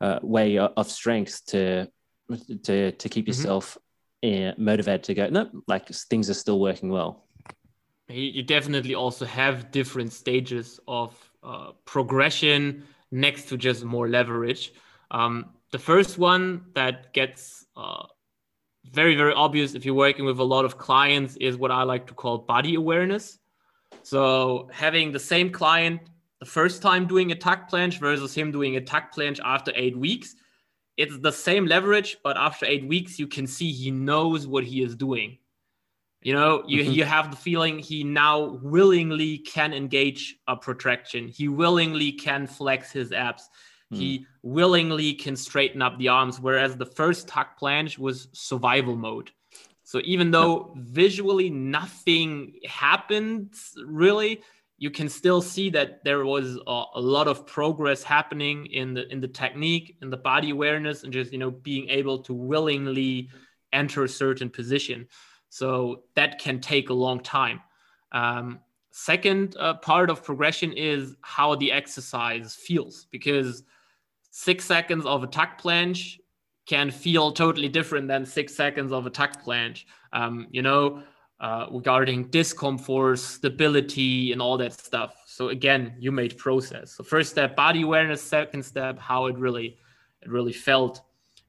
[0.00, 1.86] uh, way of strength to
[2.62, 3.30] to to keep mm-hmm.
[3.30, 3.78] yourself
[4.24, 4.64] mm-hmm.
[4.64, 7.24] motivated to go no like things are still working well
[8.08, 14.72] you definitely also have different stages of uh, progression next to just more leverage
[15.12, 18.04] um, the first one that gets uh,
[18.90, 22.06] very, very obvious if you're working with a lot of clients is what I like
[22.08, 23.38] to call body awareness.
[24.02, 26.00] So having the same client
[26.42, 29.96] the first time doing a tuck planche versus him doing a tuck planche after eight
[29.96, 30.34] weeks.
[30.96, 34.82] It's the same leverage, but after eight weeks, you can see he knows what he
[34.82, 35.38] is doing.
[36.20, 36.92] You know, you, mm-hmm.
[36.94, 41.28] you have the feeling he now willingly can engage a protraction.
[41.28, 43.48] He willingly can flex his abs.
[43.92, 43.96] Mm.
[43.96, 46.40] He willingly can straighten up the arms.
[46.40, 49.30] Whereas the first tuck planche was survival mode.
[49.84, 54.42] So even though visually nothing happened really,
[54.78, 59.06] you can still see that there was a, a, lot of progress happening in the
[59.12, 63.30] in the technique in the body awareness and just you know being able to willingly
[63.72, 65.06] enter a certain position
[65.50, 67.60] so that can take a long time
[68.10, 68.58] um,
[68.90, 73.62] second uh, part of progression is how the exercise feels because
[74.32, 76.18] six seconds of a tuck planche
[76.66, 81.02] can feel totally different than six seconds of a tuck planche um, you know
[81.42, 85.16] uh, regarding discomfort, stability, and all that stuff.
[85.26, 86.92] So again, you made process.
[86.92, 88.22] So first step, body awareness.
[88.22, 89.76] Second step, how it really,
[90.20, 91.02] it really felt.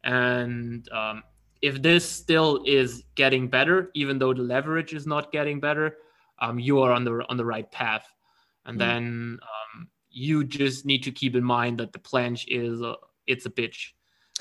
[0.04, 1.22] And um,
[1.62, 5.98] if this still is getting better, even though the leverage is not getting better,
[6.40, 8.12] um, you are on the on the right path.
[8.66, 8.80] And mm.
[8.80, 9.04] then
[9.44, 9.63] um,
[10.14, 12.96] you just need to keep in mind that the planche is a,
[13.28, 13.92] it's a bitch.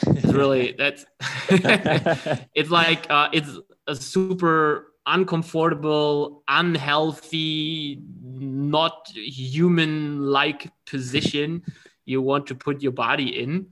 [0.06, 1.04] It's really that's
[2.54, 11.62] it's like uh, it's a super uncomfortable, unhealthy, not human like position
[12.04, 13.66] you want to put your body in.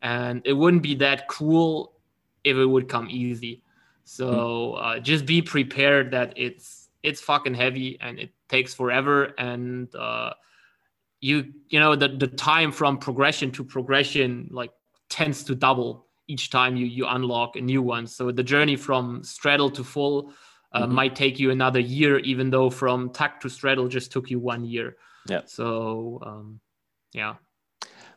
[0.00, 1.94] And it wouldn't be that cool
[2.44, 3.62] if it would come easy.
[4.04, 9.94] So uh, just be prepared that it's it's fucking heavy and it takes forever and
[9.94, 10.32] uh,
[11.28, 11.36] you
[11.72, 14.72] you know the, the time from progression to progression like
[15.08, 19.22] tends to double each time you you unlock a new one so the journey from
[19.22, 20.32] straddle to full
[20.74, 20.94] uh, mm-hmm.
[20.94, 24.64] might take you another year, even though from tuck to straddle just took you one
[24.64, 24.96] year.
[25.28, 25.42] Yeah.
[25.46, 26.60] So, um,
[27.12, 27.36] yeah.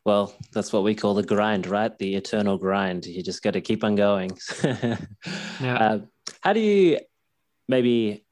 [0.03, 1.95] Well, that's what we call the grind, right?
[1.97, 3.05] The eternal grind.
[3.05, 4.31] You just got to keep on going.
[4.63, 4.97] yeah.
[5.61, 5.99] Uh,
[6.41, 6.99] how do you
[7.67, 8.25] maybe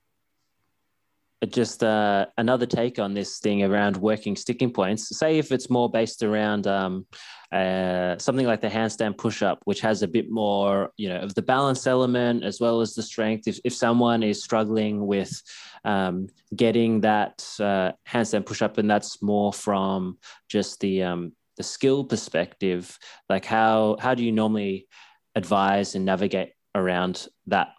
[1.49, 5.15] just uh, another take on this thing around working sticking points?
[5.17, 7.05] Say if it's more based around um,
[7.51, 11.35] uh, something like the handstand push up, which has a bit more, you know, of
[11.35, 13.47] the balance element as well as the strength.
[13.47, 15.41] If, if someone is struggling with
[15.83, 20.17] um, getting that uh, handstand push up, and that's more from
[20.49, 22.97] just the um, the skill perspective,
[23.29, 24.87] like how how do you normally
[25.35, 27.69] advise and navigate around that?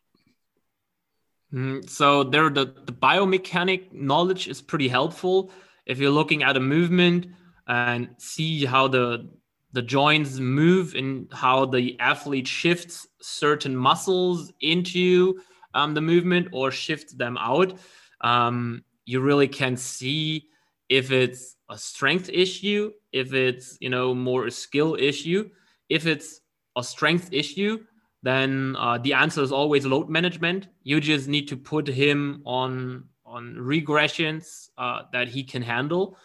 [1.52, 5.50] Mm, so there, the the biomechanic knowledge is pretty helpful
[5.86, 7.28] if you're looking at a movement
[7.68, 9.30] and see how the
[9.72, 15.38] the joints move and how the athlete shifts certain muscles into
[15.74, 17.78] um, the movement or shifts them out.
[18.22, 20.48] Um, you really can see
[20.88, 25.48] if it's a strength issue, if it's you know more a skill issue.
[25.88, 26.40] If it's
[26.74, 27.84] a strength issue,
[28.26, 30.68] then uh, the answer is always load management.
[30.82, 36.16] You just need to put him on on regressions uh, that he can handle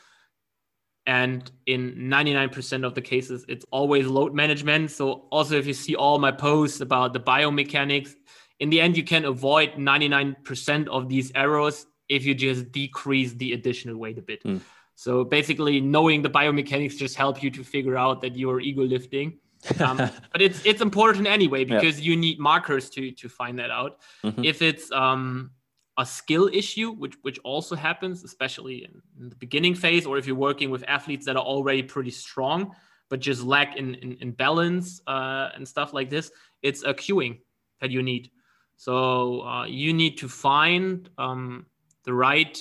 [1.07, 5.95] and in 99% of the cases it's always load management so also if you see
[5.95, 8.13] all my posts about the biomechanics
[8.59, 13.53] in the end you can avoid 99% of these errors if you just decrease the
[13.53, 14.61] additional weight a bit mm.
[14.93, 19.39] so basically knowing the biomechanics just help you to figure out that you're ego lifting
[19.79, 22.09] um, but it's it's important anyway because yeah.
[22.09, 24.43] you need markers to to find that out mm-hmm.
[24.43, 25.51] if it's um
[25.97, 30.25] a skill issue, which which also happens, especially in, in, the beginning phase, or if
[30.25, 32.73] you're working with athletes that are already pretty strong
[33.11, 36.31] but just lack in in, in balance uh, and stuff like this.
[36.63, 37.41] It's a cueing
[37.81, 38.31] that you need.
[38.77, 41.67] So uh, you need to find um,
[42.05, 42.57] the right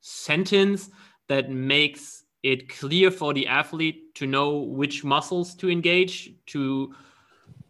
[0.00, 0.88] sentence
[1.28, 6.94] that makes it clear for the athlete to know which muscles to engage, to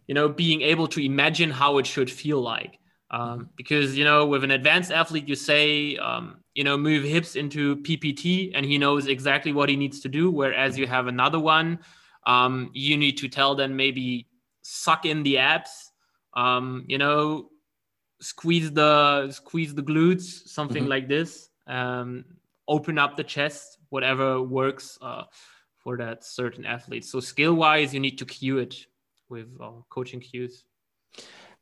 [0.07, 2.79] you know being able to imagine how it should feel like
[3.11, 7.35] um, because you know with an advanced athlete you say um, you know move hips
[7.35, 11.39] into ppt and he knows exactly what he needs to do whereas you have another
[11.39, 11.79] one
[12.27, 14.27] um, you need to tell them maybe
[14.61, 15.91] suck in the abs
[16.35, 17.49] um, you know
[18.21, 20.89] squeeze the squeeze the glutes something mm-hmm.
[20.89, 22.25] like this um,
[22.67, 25.23] open up the chest whatever works uh,
[25.85, 27.05] for that certain athlete.
[27.05, 28.75] So skill wise you need to cue it
[29.29, 30.65] with uh, coaching cues.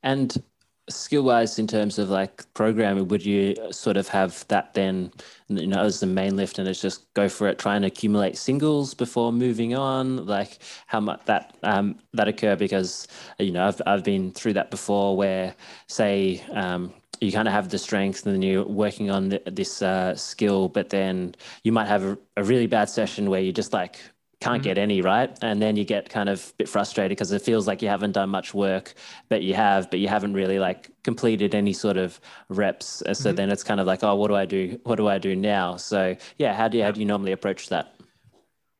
[0.01, 0.41] And
[0.89, 5.09] skill wise in terms of like programming would you sort of have that then
[5.47, 8.37] you know as the main lift and it's just go for it try and accumulate
[8.37, 10.25] singles before moving on?
[10.25, 12.55] Like how much that um that occur?
[12.55, 13.07] Because
[13.39, 15.53] you know i've, I've been through that before where
[15.87, 16.93] say um
[17.23, 20.67] you kind of have the strength and then you're working on the, this uh, skill,
[20.67, 23.97] but then you might have a, a, really bad session where you just like
[24.43, 24.63] can't mm-hmm.
[24.63, 27.67] get any right, and then you get kind of a bit frustrated because it feels
[27.67, 28.93] like you haven't done much work,
[29.29, 32.19] but you have, but you haven't really like completed any sort of
[32.49, 32.85] reps.
[32.85, 33.35] So mm-hmm.
[33.35, 34.79] then it's kind of like, oh, what do I do?
[34.83, 35.77] What do I do now?
[35.77, 37.95] So yeah, how do you, how do you normally approach that?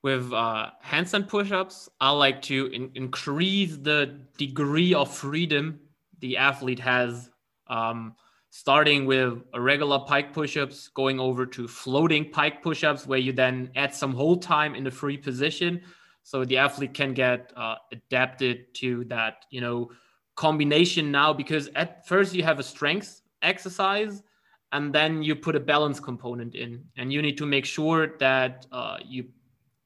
[0.03, 5.79] with uh, handstand push-ups, I like to in- increase the degree of freedom
[6.19, 7.29] the athlete has,
[7.67, 8.15] um,
[8.55, 13.91] starting with regular pike push-ups, going over to floating pike push-ups, where you then add
[13.91, 15.81] some hold time in the free position,
[16.21, 19.89] so the athlete can get uh, adapted to that, you know,
[20.35, 21.33] combination now.
[21.33, 24.21] Because at first you have a strength exercise,
[24.71, 28.67] and then you put a balance component in, and you need to make sure that
[28.71, 29.25] uh, you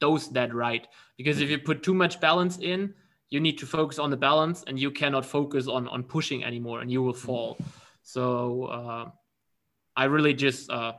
[0.01, 0.89] dose that right.
[1.15, 2.93] Because if you put too much balance in,
[3.29, 6.81] you need to focus on the balance and you cannot focus on, on pushing anymore
[6.81, 7.57] and you will fall.
[8.07, 9.09] So uh,
[9.97, 10.93] I really just uh,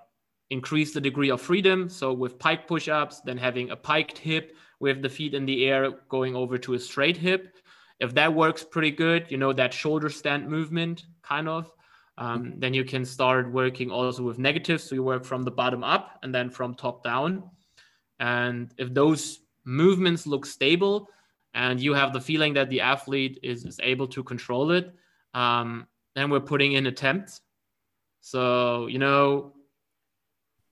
[0.51, 1.89] increase the degree of freedom.
[1.89, 5.65] So with pike push ups, then having a piked hip with the feet in the
[5.65, 7.57] air, going over to a straight hip.
[7.99, 11.73] If that works pretty good, you know, that shoulder stand movement kind of.
[12.19, 14.85] Um, then you can start working also with negatives.
[14.85, 17.43] So you work from the bottom up and then from top down.
[18.21, 21.09] And if those movements look stable
[21.55, 24.95] and you have the feeling that the athlete is, is able to control it,
[25.33, 27.41] um, then we're putting in attempts.
[28.21, 29.53] So, you know,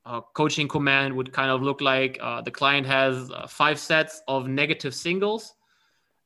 [0.05, 4.23] a coaching command would kind of look like uh, the client has uh, five sets
[4.29, 5.55] of negative singles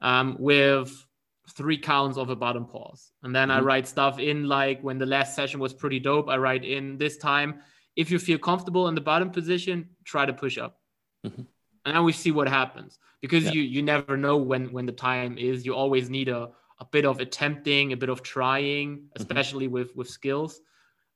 [0.00, 1.06] um, with
[1.50, 3.12] three counts of a bottom pause.
[3.22, 3.58] And then mm-hmm.
[3.58, 6.98] I write stuff in like when the last session was pretty dope, I write in
[6.98, 7.60] this time.
[7.96, 10.78] If you feel comfortable in the bottom position, try to push up.
[11.26, 11.42] Mm-hmm.
[11.84, 13.52] And then we see what happens because yeah.
[13.52, 15.64] you you never know when when the time is.
[15.64, 16.50] You always need a
[16.80, 19.16] a bit of attempting, a bit of trying, mm-hmm.
[19.16, 19.74] especially mm-hmm.
[19.74, 20.60] with with skills,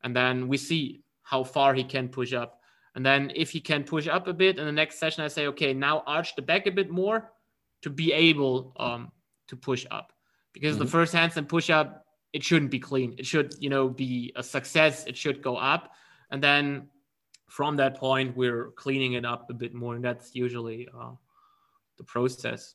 [0.02, 2.60] and then we see how far he can push up.
[2.94, 5.46] And then if he can push up a bit in the next session, I say,
[5.48, 7.32] okay, now arch the back a bit more
[7.82, 9.10] to be able um,
[9.48, 10.12] to push up.
[10.52, 10.84] Because mm-hmm.
[10.84, 13.14] the first handstand push up, it shouldn't be clean.
[13.18, 15.06] It should, you know, be a success.
[15.06, 15.90] It should go up.
[16.30, 16.88] And then
[17.48, 21.12] from that point, we're cleaning it up a bit more, and that's usually uh,
[21.98, 22.74] the process.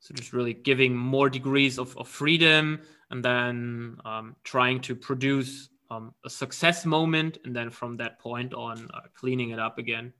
[0.00, 2.80] So just really giving more degrees of, of freedom,
[3.10, 8.54] and then um, trying to produce um, a success moment, and then from that point
[8.54, 10.12] on, uh, cleaning it up again.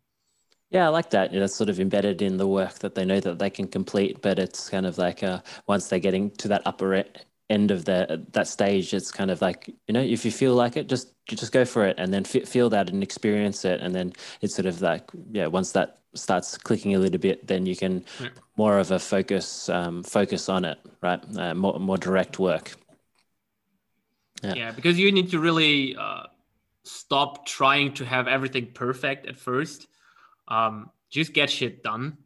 [0.70, 1.34] Yeah, I like that.
[1.34, 4.38] It's sort of embedded in the work that they know that they can complete, but
[4.38, 6.94] it's kind of like uh, once they're getting to that upper
[7.50, 10.76] end of the that stage it's kind of like you know if you feel like
[10.76, 13.80] it just just go for it and then f- feel that and experience it.
[13.80, 17.66] And then it's sort of like yeah once that starts clicking a little bit then
[17.66, 18.28] you can yeah.
[18.56, 21.20] more of a focus um, focus on it right?
[21.36, 22.72] Uh, more, more direct work.
[24.42, 24.54] Yeah.
[24.54, 26.24] yeah because you need to really uh,
[26.84, 29.86] stop trying to have everything perfect at first.
[30.48, 32.18] Um, just get shit done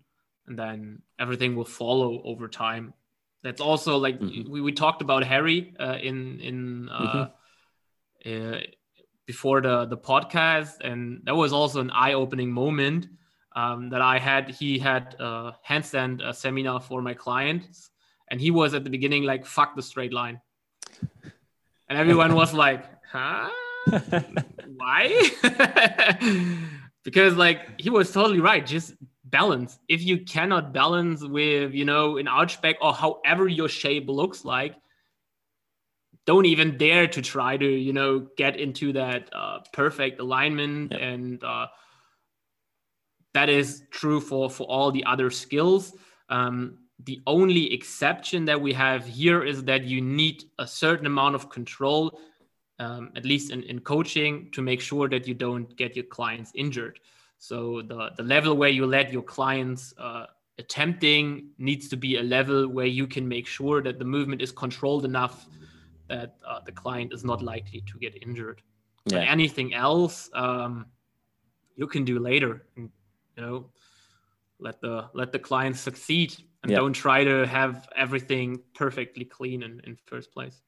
[0.46, 2.92] and then everything will follow over time
[3.44, 4.50] that's also like mm-hmm.
[4.50, 7.28] we, we talked about Harry uh, in in uh,
[8.26, 8.54] mm-hmm.
[8.54, 8.58] uh,
[9.26, 13.06] before the the podcast, and that was also an eye opening moment
[13.54, 14.50] um, that I had.
[14.50, 17.90] He had a handstand a seminar for my clients,
[18.28, 20.40] and he was at the beginning like "fuck the straight line,"
[21.88, 23.50] and everyone was like, "Huh?
[24.76, 25.28] Why?"
[27.04, 28.64] because like he was totally right.
[28.64, 28.94] Just
[29.24, 29.78] balance.
[29.88, 34.76] If you cannot balance with, you know, an archback or however your shape looks like,
[36.26, 40.92] don't even dare to try to, you know, get into that uh, perfect alignment.
[40.92, 41.00] Yep.
[41.00, 41.66] And uh,
[43.34, 45.94] that is true for for all the other skills.
[46.28, 51.34] Um, the only exception that we have here is that you need a certain amount
[51.34, 52.18] of control,
[52.78, 56.52] um, at least in, in coaching, to make sure that you don't get your clients
[56.54, 57.00] injured.
[57.44, 60.24] So the, the level where you let your clients uh,
[60.58, 64.50] attempting needs to be a level where you can make sure that the movement is
[64.50, 65.46] controlled enough
[66.08, 68.62] that uh, the client is not likely to get injured.
[69.04, 69.18] Yeah.
[69.18, 70.86] But anything else um,
[71.76, 72.64] you can do later.
[72.76, 72.88] And,
[73.36, 73.66] you know,
[74.58, 79.82] let the let the client succeed and don't try to have everything perfectly clean in,
[79.84, 80.62] in first place.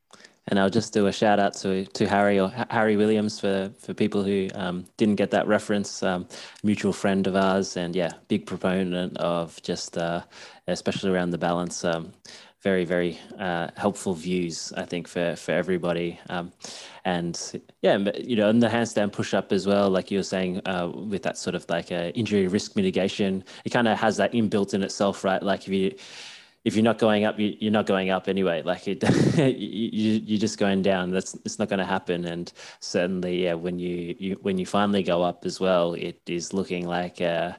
[0.48, 3.94] And I'll just do a shout out to, to Harry or Harry Williams for, for
[3.94, 6.02] people who um, didn't get that reference.
[6.04, 6.28] Um,
[6.62, 10.22] mutual friend of ours, and yeah, big proponent of just, uh,
[10.68, 11.84] especially around the balance.
[11.84, 12.12] Um,
[12.62, 16.18] very, very uh, helpful views, I think, for for everybody.
[16.28, 16.52] Um,
[17.04, 20.60] and yeah, you know, and the handstand push up as well, like you were saying,
[20.66, 24.32] uh, with that sort of like uh, injury risk mitigation, it kind of has that
[24.32, 25.42] inbuilt in itself, right?
[25.42, 25.94] Like if you
[26.66, 28.60] if you're not going up, you, are not going up anyway.
[28.60, 29.00] Like it,
[29.38, 31.12] you, you're just going down.
[31.12, 32.24] That's it's not going to happen.
[32.24, 36.52] And certainly, yeah, when you, you when you finally go up as well, it is
[36.52, 37.52] looking like uh,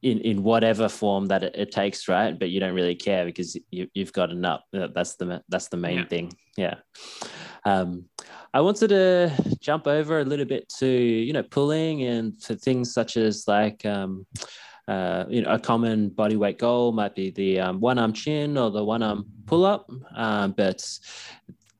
[0.00, 2.38] in in whatever form that it, it, takes, right?
[2.38, 4.64] But you don't really care because you, you've gotten up.
[4.72, 6.06] That's the that's the main yeah.
[6.06, 6.32] thing.
[6.56, 6.74] Yeah.
[7.66, 8.06] Um,
[8.54, 12.94] I wanted to jump over a little bit to you know pulling and for things
[12.94, 14.24] such as like um,
[14.88, 18.58] uh, you know, a common body weight goal might be the um, one arm chin
[18.58, 19.90] or the one arm pull up.
[20.14, 20.98] Um, but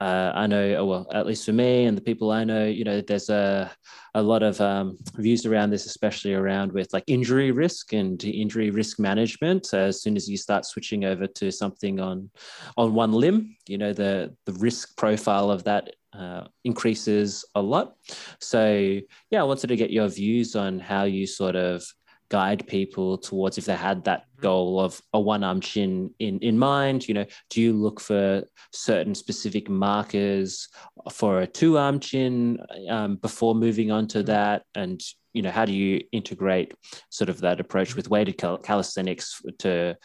[0.00, 2.82] uh, I know, oh, well, at least for me and the people I know, you
[2.82, 3.70] know, there's a,
[4.14, 8.70] a lot of um, views around this, especially around with like injury risk and injury
[8.70, 9.72] risk management.
[9.72, 12.30] As soon as you start switching over to something on
[12.76, 17.94] on one limb, you know, the the risk profile of that uh, increases a lot.
[18.40, 19.00] So
[19.30, 21.84] yeah, I wanted to get your views on how you sort of
[22.32, 24.42] guide people towards if they had that mm-hmm.
[24.42, 27.06] goal of a one arm chin in, in mind?
[27.06, 30.68] You know, do you look for certain specific markers
[31.12, 32.58] for a two arm chin
[32.88, 34.28] um, before moving on to mm-hmm.
[34.28, 34.62] that?
[34.74, 34.98] And,
[35.34, 36.72] you know, how do you integrate
[37.10, 37.98] sort of that approach mm-hmm.
[37.98, 39.98] with weighted cal- calisthenics to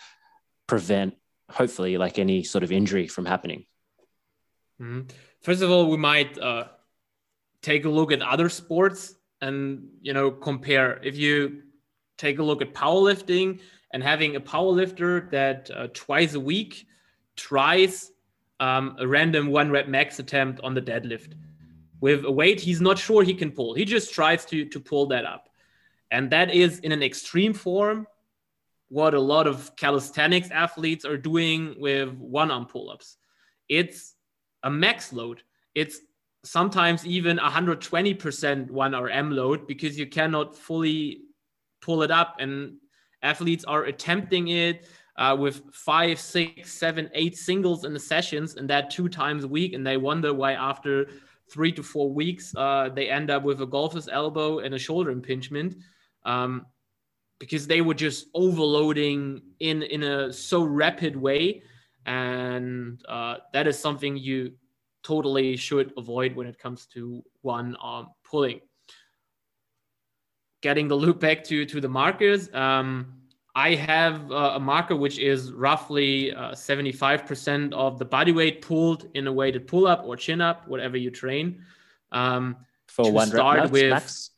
[0.68, 1.14] prevent,
[1.50, 3.64] hopefully, like any sort of injury from happening?
[4.82, 5.04] Mm-hmm.
[5.44, 6.66] First of all, we might uh,
[7.62, 11.62] take a look at other sports and you know compare if you
[12.18, 13.60] take a look at powerlifting
[13.92, 16.88] and having a powerlifter that uh, twice a week
[17.36, 18.12] tries
[18.60, 21.34] um, a random one rep max attempt on the deadlift
[22.00, 23.74] with a weight he's not sure he can pull.
[23.74, 25.50] He just tries to, to pull that up.
[26.12, 28.08] And that is in an extreme form
[28.90, 33.18] what a lot of calisthenics athletes are doing with one arm pull ups.
[33.68, 34.16] It's
[34.64, 35.44] a max load.
[35.76, 36.00] It's
[36.44, 41.24] sometimes even 120% 1RM load because you cannot fully
[41.82, 42.78] pull it up, and
[43.22, 48.70] athletes are attempting it uh, with five, six, seven, eight singles in the sessions, and
[48.70, 51.08] that two times a week, and they wonder why after
[51.50, 55.12] three to four weeks uh, they end up with a golfer's elbow and a shoulder
[55.12, 55.76] impingement.
[56.26, 56.66] Um,
[57.40, 61.62] because they were just overloading in in a so rapid way
[62.06, 64.54] and uh, that is something you
[65.04, 68.60] totally should avoid when it comes to one arm pulling
[70.62, 72.54] getting the loop back to to the markers.
[72.54, 73.18] Um,
[73.58, 79.08] I have uh, a marker which is roughly uh, 75% of the body weight pulled
[79.16, 81.66] in a weighted pull up or chin up, whatever you train.
[82.12, 84.30] Um, for one start rep with, max?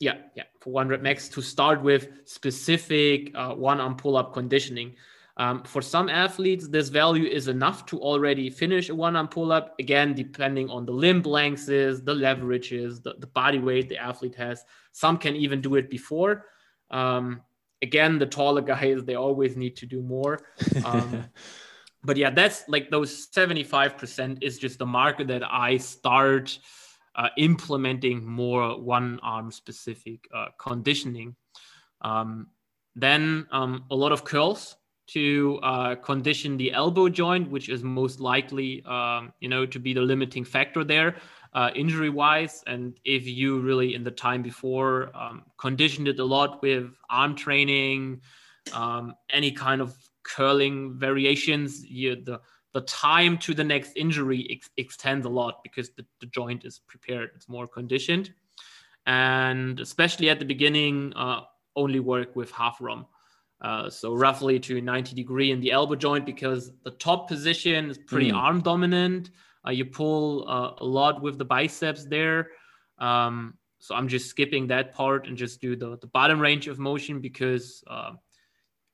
[0.00, 4.32] Yeah, yeah, for one rep max to start with specific uh, one arm pull up
[4.32, 4.96] conditioning.
[5.38, 9.50] Um, for some athletes, this value is enough to already finish a one arm pull
[9.50, 9.74] up.
[9.78, 14.64] Again, depending on the limb lengths, the leverages, the, the body weight the athlete has.
[14.92, 16.46] Some can even do it before.
[16.90, 17.40] Um,
[17.80, 20.40] again, the taller guys, they always need to do more.
[20.84, 21.24] Um,
[22.04, 26.58] but yeah, that's like those 75% is just the marker that I start
[27.14, 31.36] uh, implementing more one arm specific uh, conditioning.
[32.02, 32.48] Um,
[32.94, 34.76] then um, a lot of curls
[35.08, 39.92] to uh, condition the elbow joint, which is most likely, um, you know, to be
[39.92, 41.16] the limiting factor there,
[41.54, 42.62] uh, injury-wise.
[42.66, 47.34] And if you really, in the time before, um, conditioned it a lot with arm
[47.34, 48.20] training,
[48.72, 52.40] um, any kind of curling variations, you, the
[52.72, 56.80] the time to the next injury ex- extends a lot because the, the joint is
[56.88, 58.32] prepared, it's more conditioned,
[59.04, 61.40] and especially at the beginning, uh,
[61.76, 63.06] only work with half ROM.
[63.62, 67.96] Uh, so roughly to 90 degree in the elbow joint because the top position is
[67.96, 68.36] pretty mm.
[68.36, 69.30] arm dominant.
[69.64, 72.50] Uh, you pull uh, a lot with the biceps there.
[72.98, 76.78] Um, so I'm just skipping that part and just do the, the bottom range of
[76.78, 78.12] motion because uh,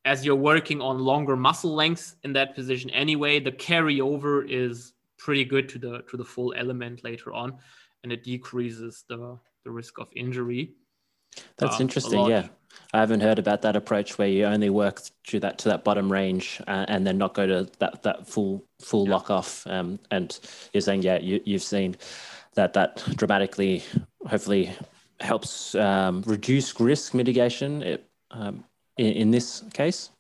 [0.05, 5.45] as you're working on longer muscle lengths in that position anyway, the carryover is pretty
[5.45, 7.59] good to the to the full element later on,
[8.03, 10.75] and it decreases the the risk of injury.
[11.57, 12.27] That's um, interesting.
[12.27, 12.49] Yeah,
[12.93, 16.11] I haven't heard about that approach where you only work to that to that bottom
[16.11, 19.15] range uh, and then not go to that that full full yeah.
[19.15, 19.67] lock off.
[19.67, 20.39] Um, and
[20.73, 21.97] you're saying, yeah, you, you've seen
[22.55, 23.83] that that dramatically,
[24.27, 24.73] hopefully,
[25.21, 27.83] helps um, reduce risk mitigation.
[27.83, 28.65] It, um,
[28.99, 30.11] in, in this case.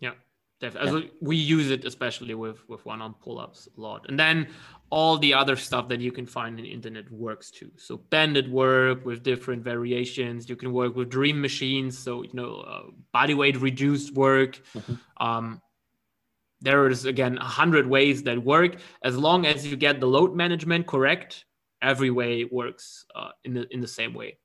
[0.00, 0.12] Yeah,
[0.60, 1.02] definitely.
[1.02, 1.10] Yeah.
[1.20, 4.48] We use it especially with with one arm pull ups a lot, and then
[4.90, 7.70] all the other stuff that you can find in the internet works too.
[7.76, 10.48] So banded work with different variations.
[10.48, 11.98] You can work with dream machines.
[11.98, 12.82] So you know, uh,
[13.12, 14.60] body weight reduced work.
[14.74, 14.94] Mm-hmm.
[15.26, 15.62] Um,
[16.60, 18.76] there is again a hundred ways that work.
[19.02, 21.44] As long as you get the load management correct,
[21.82, 24.38] every way works uh, in the in the same way.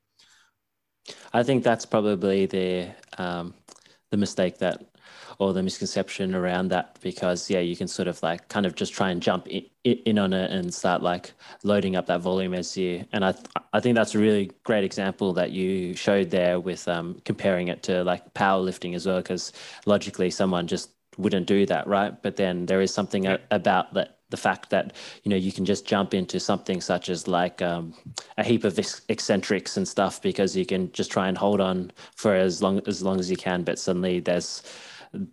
[1.34, 3.54] I think that's probably the um,
[4.12, 4.84] the mistake that
[5.40, 8.94] or the misconception around that because yeah you can sort of like kind of just
[8.94, 12.78] try and jump in, in on it and start like loading up that volume as
[12.78, 13.34] you and i
[13.74, 17.84] i think that's a really great example that you showed there with um, comparing it
[17.84, 19.52] to like powerlifting as well because
[19.86, 22.22] logically someone just wouldn't do that right?
[22.22, 25.64] But then there is something a, about that the fact that you know you can
[25.64, 27.94] just jump into something such as like um,
[28.38, 28.80] a heap of
[29.10, 33.04] eccentrics and stuff because you can just try and hold on for as long as
[33.04, 34.64] long as you can but suddenly there's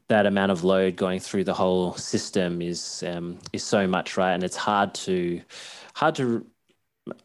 [0.09, 4.33] that amount of load going through the whole system is um, is so much, right?
[4.33, 5.41] And it's hard to
[5.95, 6.47] hard to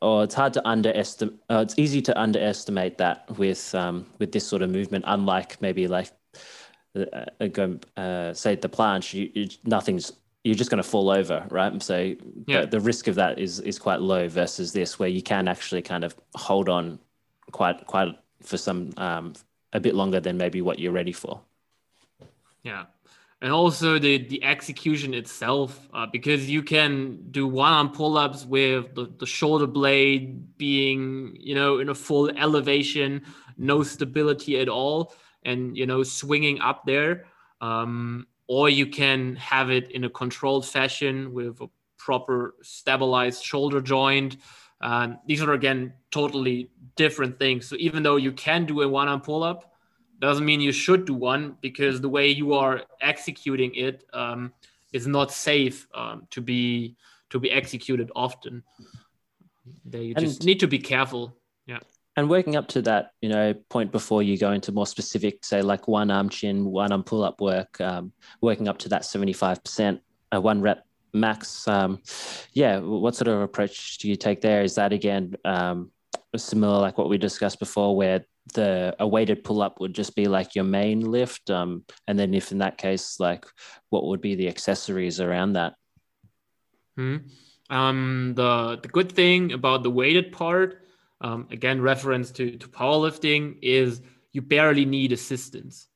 [0.01, 1.35] or it's hard to underestimate.
[1.49, 5.03] Uh, it's easy to underestimate that with um, with this sort of movement.
[5.07, 6.11] Unlike maybe like
[6.95, 11.45] uh, uh, uh say the planche, you, you, nothing's you're just going to fall over,
[11.49, 11.81] right?
[11.81, 12.15] So
[12.47, 12.61] yeah.
[12.61, 15.81] the, the risk of that is is quite low versus this, where you can actually
[15.81, 16.99] kind of hold on
[17.51, 19.33] quite quite for some um,
[19.73, 21.41] a bit longer than maybe what you're ready for.
[22.65, 22.85] Yeah.
[23.41, 28.43] And also the, the execution itself, uh, because you can do one arm pull ups
[28.43, 33.21] with the, the shoulder blade being, you know, in a full elevation,
[33.55, 35.13] no stability at all,
[35.43, 37.27] and, you know, swinging up there.
[37.61, 41.67] Um, or you can have it in a controlled fashion with a
[41.99, 44.37] proper stabilized shoulder joint.
[44.81, 47.67] Uh, these are, again, totally different things.
[47.67, 49.74] So even though you can do a one arm pull up,
[50.19, 54.53] doesn't mean you should do one because the way you are executing it um,
[54.93, 56.95] is not safe um, to be
[57.29, 58.63] to be executed often.
[59.83, 61.35] They just need to be careful.
[61.65, 61.79] Yeah.
[62.17, 65.61] And working up to that, you know, point before you go into more specific, say
[65.61, 69.33] like one arm chin, one arm pull up work, um, working up to that seventy
[69.33, 70.01] five percent,
[70.33, 71.67] uh, one rep max.
[71.67, 72.01] Um,
[72.53, 74.61] yeah, what sort of approach do you take there?
[74.61, 75.91] Is that again um,
[76.37, 80.27] similar like what we discussed before, where the a weighted pull up would just be
[80.27, 83.45] like your main lift um, and then if in that case like
[83.89, 85.73] what would be the accessories around that
[86.95, 87.17] hmm.
[87.69, 90.85] um, the the good thing about the weighted part
[91.21, 95.87] um, again reference to to powerlifting is you barely need assistance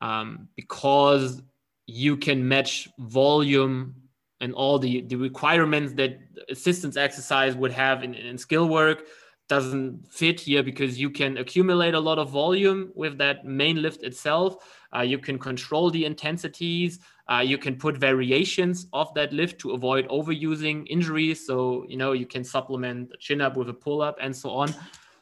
[0.00, 1.42] um, because
[1.86, 3.94] you can match volume
[4.40, 9.06] and all the the requirements that assistance exercise would have in, in skill work
[9.48, 14.02] doesn't fit here because you can accumulate a lot of volume with that main lift
[14.02, 14.56] itself.
[14.94, 17.00] Uh, you can control the intensities.
[17.30, 21.46] Uh, you can put variations of that lift to avoid overusing injuries.
[21.46, 24.50] So, you know, you can supplement a chin up with a pull up and so
[24.50, 24.74] on.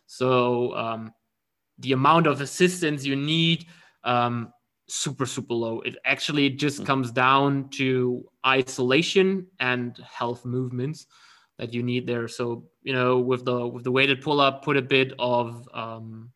[0.07, 1.13] So, um,
[1.79, 3.67] the amount of assistance you need,
[4.05, 4.53] um,
[4.89, 5.81] super, super low.
[5.81, 6.85] It actually just hmm.
[6.85, 11.07] comes down to isolation and health movements
[11.59, 12.29] that you need there.
[12.29, 16.33] So you know, with the with the weighted pull up, put a bit of um,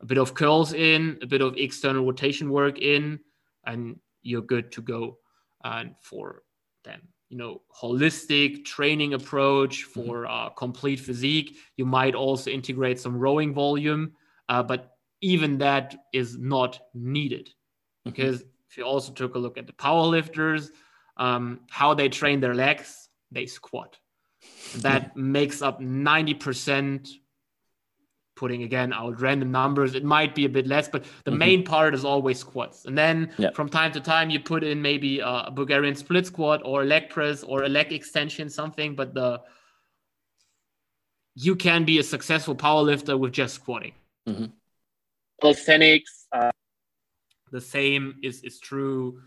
[0.00, 3.20] a bit of curls in, a bit of external rotation work in,
[3.66, 5.18] and you're good to go.
[5.64, 6.42] And for
[6.84, 7.00] then,
[7.30, 10.02] you know, holistic training approach mm-hmm.
[10.02, 10.46] for mm-hmm.
[10.46, 14.12] uh, complete physique, you might also integrate some rowing volume,
[14.48, 14.90] uh, but
[15.20, 18.10] even that is not needed mm-hmm.
[18.10, 20.68] because if you also took a look at the powerlifters,
[21.16, 23.96] um, how they train their legs, they squat
[24.76, 27.10] that makes up 90%
[28.36, 31.38] putting again out random numbers it might be a bit less but the mm-hmm.
[31.38, 33.54] main part is always squats and then yep.
[33.54, 37.08] from time to time you put in maybe a bulgarian split squat or a leg
[37.08, 39.40] press or a leg extension something but the
[41.36, 43.92] you can be a successful powerlifter with just squatting
[44.28, 44.46] mm-hmm.
[45.40, 46.50] calisthenics uh,
[47.52, 49.20] the same is is true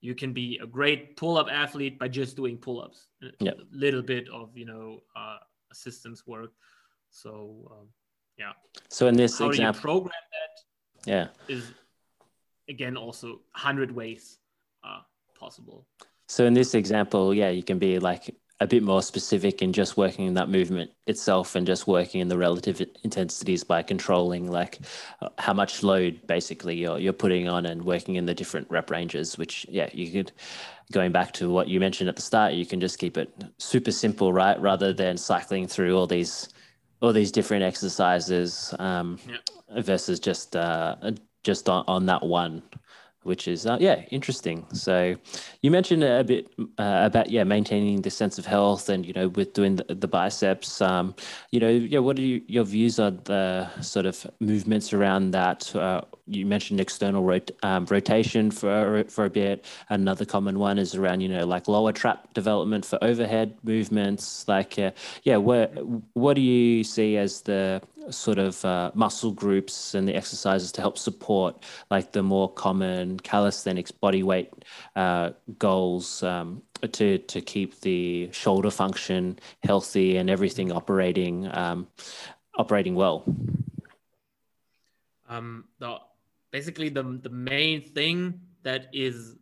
[0.00, 3.06] you can be a great pull-up athlete by just doing pull-ups.
[3.40, 3.58] Yep.
[3.58, 5.38] a little bit of you know uh,
[5.70, 6.52] assistance work.
[7.10, 7.88] So um,
[8.38, 8.52] yeah.
[8.88, 10.22] So in this how example do you program
[11.04, 11.54] that yeah.
[11.54, 11.72] is
[12.68, 14.38] again also 100 ways
[14.84, 15.00] uh,
[15.38, 15.86] possible.
[16.28, 19.96] So in this example yeah you can be like a bit more specific in just
[19.96, 24.78] working in that movement itself and just working in the relative intensities by controlling like
[25.38, 29.38] how much load basically you're, you're putting on and working in the different rep ranges
[29.38, 30.30] which yeah you could
[30.92, 33.90] going back to what you mentioned at the start you can just keep it super
[33.90, 36.50] simple right rather than cycling through all these
[37.00, 39.80] all these different exercises um, yeah.
[39.80, 40.96] versus just uh,
[41.42, 42.62] just on, on that one
[43.22, 44.66] which is uh, yeah interesting.
[44.72, 45.16] So
[45.62, 49.28] you mentioned a bit uh, about yeah maintaining the sense of health and you know
[49.28, 50.80] with doing the, the biceps.
[50.80, 51.14] Um,
[51.50, 55.74] you know yeah what are you, your views on the sort of movements around that
[55.76, 60.94] uh, you mentioned external rot- um, rotation for for a bit another common one is
[60.94, 64.90] around you know like lower trap development for overhead movements like uh,
[65.24, 65.72] yeah what
[66.14, 70.80] what do you see as the sort of uh, muscle groups and the exercises to
[70.80, 74.50] help support like the more common calisthenics body weight
[74.96, 76.62] uh, goals um,
[76.92, 81.86] to to keep the shoulder function healthy and everything operating um,
[82.56, 83.24] operating well?
[85.28, 85.98] Um, the,
[86.50, 89.36] basically, the the main thing that is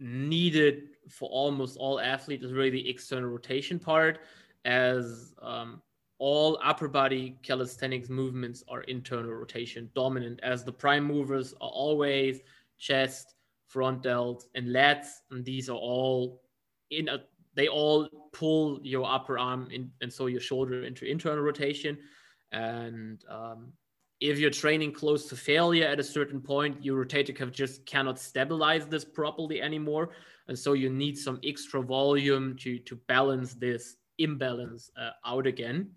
[0.00, 4.20] needed for almost all athletes is really the external rotation part,
[4.64, 5.82] as um,
[6.18, 12.40] all upper body calisthenics movements are internal rotation dominant, as the prime movers are always
[12.78, 13.34] chest,
[13.66, 16.42] front delt and lats, and these are all
[16.90, 17.18] in a
[17.56, 21.96] they all pull your upper arm in, and so your shoulder into internal rotation.
[22.50, 23.72] And um,
[24.30, 28.18] if you're training close to failure at a certain point, your rotator cuff just cannot
[28.18, 30.10] stabilize this properly anymore.
[30.48, 35.90] And so you need some extra volume to, to balance this imbalance uh, out again.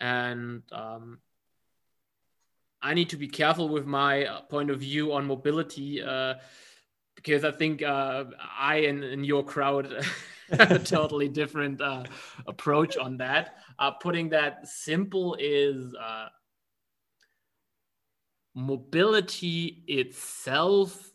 [0.00, 1.18] And um,
[2.80, 6.34] I need to be careful with my uh, point of view on mobility uh,
[7.16, 10.04] because I think uh, I and, and your crowd
[10.52, 12.04] have a totally different uh,
[12.46, 13.56] approach on that.
[13.80, 15.92] Uh, putting that simple is
[18.58, 21.12] mobility itself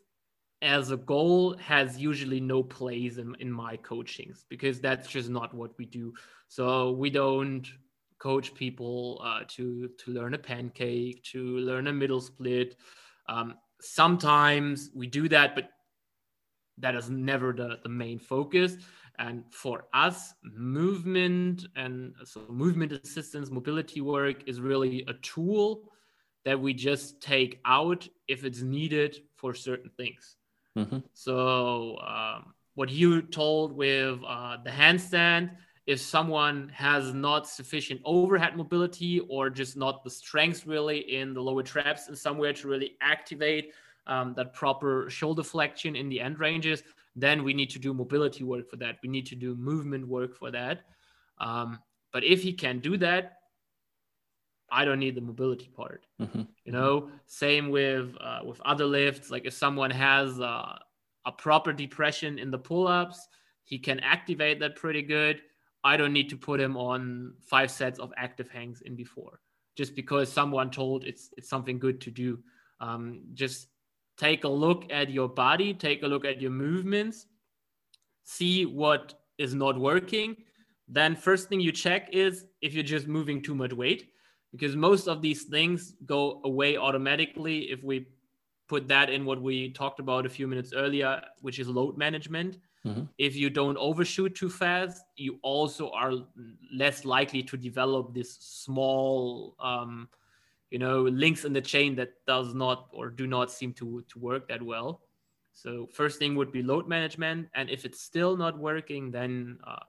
[0.61, 5.53] as a goal has usually no place in, in my coachings because that's just not
[5.53, 6.13] what we do.
[6.47, 7.67] So we don't
[8.17, 12.77] coach people uh, to to learn a pancake, to learn a middle split.
[13.27, 15.69] Um, sometimes we do that, but
[16.77, 18.77] that is never the, the main focus.
[19.19, 25.89] And for us, movement and so movement assistance, mobility work is really a tool
[26.45, 30.35] that we just take out if it's needed for certain things.
[30.77, 30.99] Mm-hmm.
[31.13, 35.51] So, um, what you told with uh, the handstand,
[35.85, 41.41] if someone has not sufficient overhead mobility or just not the strength really in the
[41.41, 43.73] lower traps and somewhere to really activate
[44.07, 46.83] um, that proper shoulder flexion in the end ranges,
[47.15, 48.97] then we need to do mobility work for that.
[49.03, 50.81] We need to do movement work for that.
[51.39, 51.79] Um,
[52.11, 53.39] but if he can do that,
[54.73, 56.07] I don't need the mobility part.
[56.19, 56.41] Mm-hmm.
[56.65, 59.29] You know, same with uh, with other lifts.
[59.29, 60.77] Like if someone has uh,
[61.25, 63.27] a proper depression in the pull-ups,
[63.63, 65.41] he can activate that pretty good.
[65.83, 69.39] I don't need to put him on five sets of active hangs in before,
[69.77, 72.39] just because someone told it's it's something good to do.
[72.79, 73.67] Um, just
[74.17, 77.27] take a look at your body, take a look at your movements,
[78.23, 80.35] see what is not working.
[80.87, 84.12] Then first thing you check is if you're just moving too much weight
[84.53, 88.07] because most of these things go away automatically if we
[88.67, 92.59] put that in what we talked about a few minutes earlier, which is load management.
[92.85, 93.03] Mm-hmm.
[93.17, 96.13] If you don't overshoot too fast, you also are
[96.71, 100.07] less likely to develop this small, um,
[100.69, 104.19] you know, links in the chain that does not or do not seem to to
[104.19, 105.01] work that well.
[105.53, 109.85] So first thing would be load management, and if it's still not working, then uh,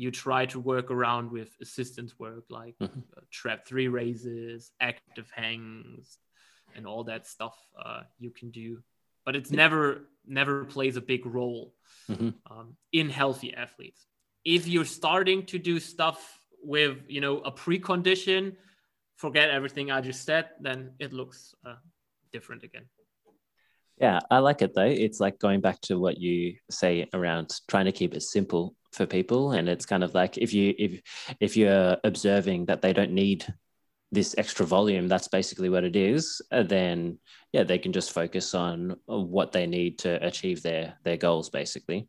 [0.00, 3.00] you try to work around with assistance work like mm-hmm.
[3.14, 6.16] uh, trap three raises, active hangs,
[6.74, 8.82] and all that stuff uh, you can do.
[9.26, 11.74] But it's never never plays a big role
[12.10, 12.30] mm-hmm.
[12.50, 14.06] um, in healthy athletes.
[14.42, 18.56] If you're starting to do stuff with you know a precondition,
[19.16, 21.74] forget everything I just said, then it looks uh,
[22.32, 22.86] different again.
[23.98, 24.94] Yeah, I like it though.
[25.06, 29.06] It's like going back to what you say around trying to keep it simple for
[29.06, 31.00] people and it's kind of like if you if
[31.40, 33.46] if you're observing that they don't need
[34.12, 37.16] this extra volume that's basically what it is uh, then
[37.52, 42.08] yeah they can just focus on what they need to achieve their their goals basically.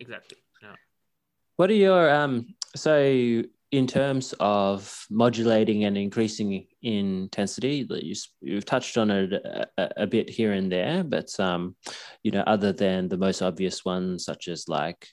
[0.00, 0.38] Exactly.
[0.62, 0.74] Yeah.
[1.56, 3.42] What are your um so
[3.76, 10.30] in terms of modulating and increasing intensity, you, you've touched on it a, a, bit
[10.30, 11.74] here and there, but um,
[12.22, 15.08] you know, other than the most obvious ones, such as like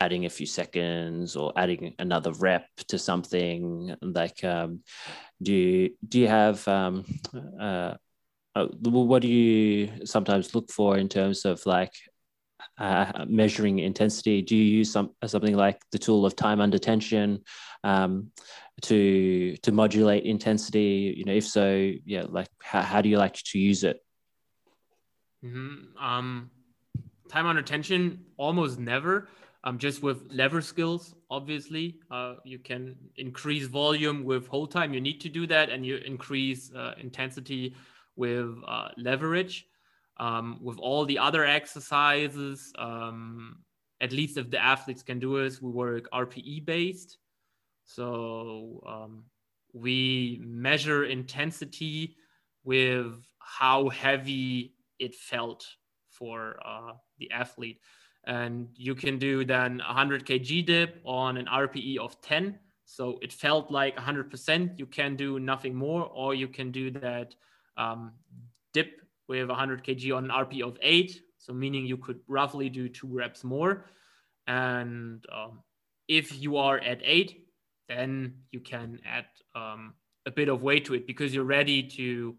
[0.00, 4.80] adding a few seconds or adding another rep to something, like um,
[5.42, 7.04] do you do you have um,
[7.60, 7.94] uh,
[8.54, 11.92] uh what do you sometimes look for in terms of like
[12.78, 14.40] uh, measuring intensity?
[14.40, 17.42] Do you use some something like the tool of time under tension
[17.84, 18.30] um,
[18.82, 21.14] to to modulate intensity?
[21.16, 24.00] You know, if so, yeah, like how, how do you like to use it?
[25.44, 25.96] Mm-hmm.
[26.02, 26.50] Um,
[27.28, 29.28] time under tension, almost never.
[29.64, 34.94] Um, just with lever skills, obviously, uh, you can increase volume with hold time.
[34.94, 37.74] You need to do that, and you increase uh, intensity
[38.14, 39.66] with uh, leverage.
[40.18, 43.58] Um, with all the other exercises, um,
[44.00, 47.18] at least if the athletes can do it, we work RPE based.
[47.86, 49.24] So um,
[49.72, 52.16] we measure intensity
[52.64, 55.66] with how heavy it felt
[56.10, 57.80] for uh, the athlete.
[58.26, 62.58] And you can do then 100 kg dip on an RPE of 10.
[62.84, 64.78] So it felt like 100%.
[64.78, 67.34] You can do nothing more, or you can do that
[67.76, 68.12] um,
[68.72, 71.20] dip with 100 kg on an RPE of 8.
[71.38, 73.86] So meaning you could roughly do two reps more.
[74.48, 75.60] And um,
[76.08, 77.45] if you are at 8,
[77.88, 79.94] then you can add um,
[80.26, 82.36] a bit of weight to it because you're ready to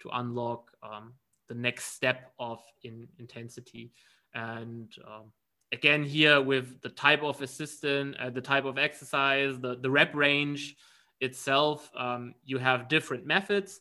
[0.00, 1.12] to unlock um,
[1.48, 3.92] the next step of in intensity.
[4.34, 5.32] And um,
[5.72, 10.14] again, here with the type of assistant, uh, the type of exercise, the, the rep
[10.14, 10.76] range
[11.20, 13.80] itself, um, you have different methods.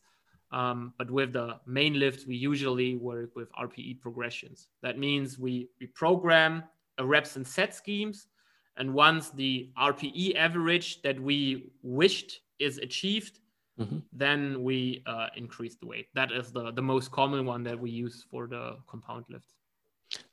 [0.51, 4.67] Um, but with the main lifts, we usually work with RPE progressions.
[4.81, 6.63] That means we, we program
[6.97, 8.27] a reps and set schemes.
[8.79, 13.39] And once the RPE average that we wished is achieved,
[13.79, 13.99] mm-hmm.
[14.13, 16.07] then we uh, increase the weight.
[16.15, 19.53] That is the, the most common one that we use for the compound lifts.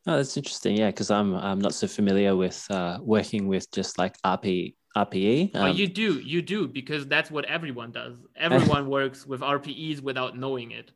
[0.07, 0.77] Oh, that's interesting.
[0.77, 5.55] Yeah, because I'm I'm not so familiar with uh, working with just like RP RPE.
[5.55, 8.17] Um, oh, you do, you do, because that's what everyone does.
[8.37, 10.93] Everyone works with RPEs without knowing it.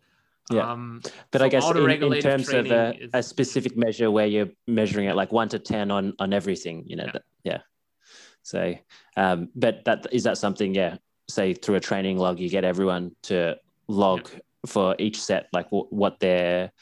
[0.51, 3.11] Yeah, um, but so I guess in, in terms of a, is...
[3.13, 6.97] a, specific measure where you're measuring it like one to ten on on everything, you
[6.97, 7.13] know, yeah.
[7.13, 7.59] That, yeah.
[8.43, 8.75] So,
[9.17, 10.75] um, but that is that something?
[10.75, 10.97] Yeah,
[11.29, 13.57] say through a training log, you get everyone to
[13.89, 14.41] log yeah.
[14.67, 16.73] for each set, like w- what they're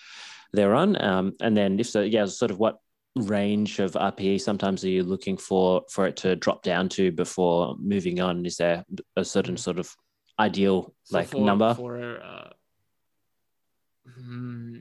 [0.52, 2.78] they're on, um, and then if so, yeah, sort of what
[3.16, 7.76] range of RPE sometimes are you looking for for it to drop down to before
[7.78, 8.46] moving on?
[8.46, 8.84] Is there
[9.16, 9.58] a certain mm.
[9.58, 9.94] sort of
[10.38, 11.74] ideal so like for, number?
[11.74, 12.50] For uh,
[14.14, 14.78] hmm,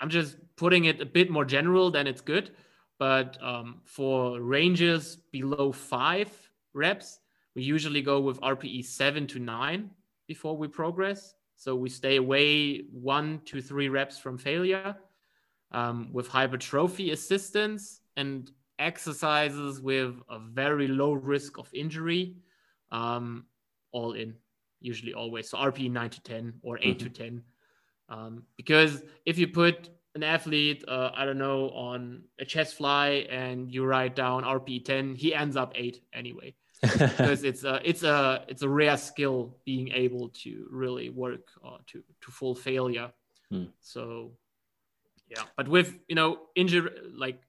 [0.00, 2.50] I'm just putting it a bit more general than it's good,
[2.98, 6.30] but um, for ranges below five
[6.72, 7.20] reps,
[7.54, 9.90] we usually go with RPE seven to nine
[10.26, 11.34] before we progress.
[11.56, 14.96] So we stay away one to three reps from failure
[15.72, 22.36] um, with hypertrophy assistance and exercises with a very low risk of injury,
[22.90, 23.44] um,
[23.92, 24.34] all in,
[24.80, 25.50] usually always.
[25.50, 27.06] So RPE 9 to 10 or 8 mm-hmm.
[27.06, 27.42] to 10.
[28.10, 33.26] Um, because if you put an athlete, uh, I don't know, on a chest fly
[33.30, 36.54] and you write down RPE 10, he ends up 8 anyway.
[36.82, 41.76] because it's a it's a it's a rare skill being able to really work uh,
[41.86, 43.12] to to full failure.
[43.50, 43.64] Hmm.
[43.80, 44.32] So
[45.28, 47.42] yeah, but with you know injury like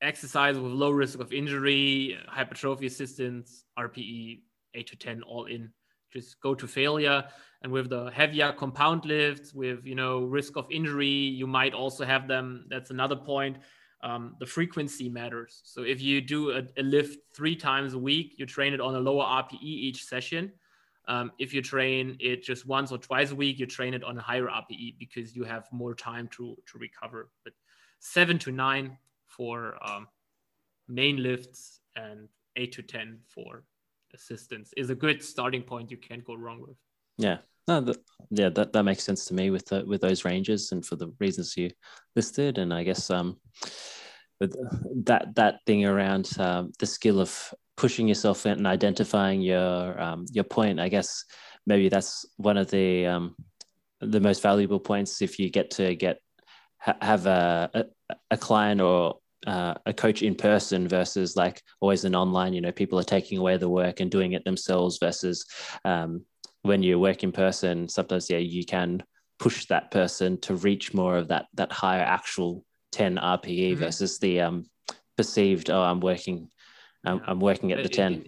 [0.00, 4.40] exercise with low risk of injury, hypertrophy assistance, RPE
[4.74, 5.70] eight to ten all in.
[6.12, 7.24] Just go to failure.
[7.62, 12.04] And with the heavier compound lifts, with you know risk of injury, you might also
[12.04, 12.66] have them.
[12.68, 13.58] That's another point
[14.02, 15.60] um, the frequency matters.
[15.64, 18.94] So if you do a, a, lift three times a week, you train it on
[18.94, 20.52] a lower RPE each session.
[21.08, 24.18] Um, if you train it just once or twice a week, you train it on
[24.18, 27.30] a higher RPE because you have more time to, to recover.
[27.44, 27.52] But
[28.00, 30.08] seven to nine for um,
[30.88, 33.62] main lifts and eight to 10 for
[34.14, 36.76] assistance is a good starting point you can't go wrong with.
[37.18, 37.38] Yeah.
[37.68, 37.94] No,
[38.30, 41.12] yeah, that, that makes sense to me with the, with those ranges and for the
[41.20, 41.70] reasons you
[42.16, 42.58] listed.
[42.58, 43.38] And I guess um,
[44.40, 44.56] with
[45.04, 50.44] that that thing around um, the skill of pushing yourself and identifying your um, your
[50.44, 51.24] point, I guess
[51.64, 53.36] maybe that's one of the um,
[54.00, 56.18] the most valuable points if you get to get
[56.78, 62.04] ha- have a, a, a client or uh, a coach in person versus like always
[62.04, 65.44] an online you know people are taking away the work and doing it themselves versus
[65.84, 66.24] um,
[66.62, 69.02] when you work in person, sometimes yeah, you can
[69.38, 73.80] push that person to reach more of that that higher actual 10 RPE mm-hmm.
[73.80, 74.64] versus the um,
[75.16, 76.48] perceived, oh, I'm working,
[77.04, 78.26] I'm, I'm working at the 10.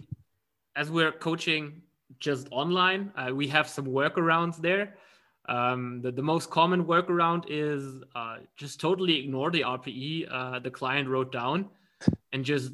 [0.75, 1.81] As we're coaching
[2.19, 4.97] just online, uh, we have some workarounds there.
[5.47, 10.71] Um, the, the most common workaround is uh, just totally ignore the RPE uh, the
[10.71, 11.69] client wrote down
[12.33, 12.71] and just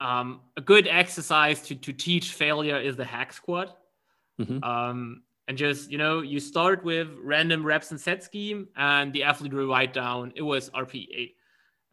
[0.00, 3.78] um, a good exercise to, to teach failure is the hack squat.
[4.40, 4.62] Mm-hmm.
[4.62, 9.22] Um, and just you know, you start with random reps and set scheme, and the
[9.22, 11.36] athlete will write down it was RP eight,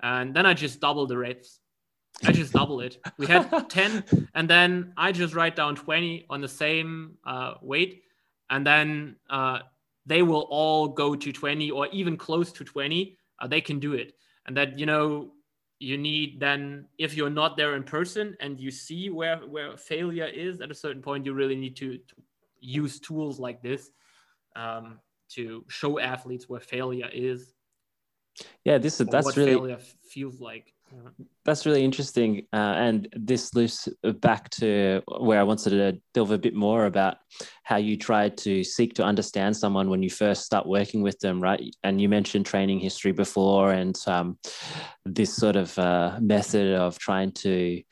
[0.01, 1.59] and then I just double the reps.
[2.23, 2.97] I just double it.
[3.17, 8.02] We had 10, and then I just write down 20 on the same uh, weight,
[8.49, 9.59] and then uh,
[10.05, 13.17] they will all go to 20 or even close to 20.
[13.39, 14.13] Uh, they can do it,
[14.45, 15.31] and that you know
[15.79, 20.27] you need then if you're not there in person and you see where where failure
[20.27, 22.15] is at a certain point, you really need to, to
[22.61, 23.91] use tools like this
[24.55, 24.99] um,
[25.29, 27.53] to show athletes where failure is.
[28.63, 29.79] Yeah, this is that's really failure
[30.09, 30.72] feels like.
[31.45, 32.47] That's really interesting.
[32.53, 33.89] Uh, and this loops
[34.21, 37.17] back to where I wanted to delve a bit more about
[37.63, 41.41] how you try to seek to understand someone when you first start working with them,
[41.41, 41.61] right?
[41.83, 44.37] And you mentioned training history before and um,
[45.05, 47.83] this sort of uh, method of trying to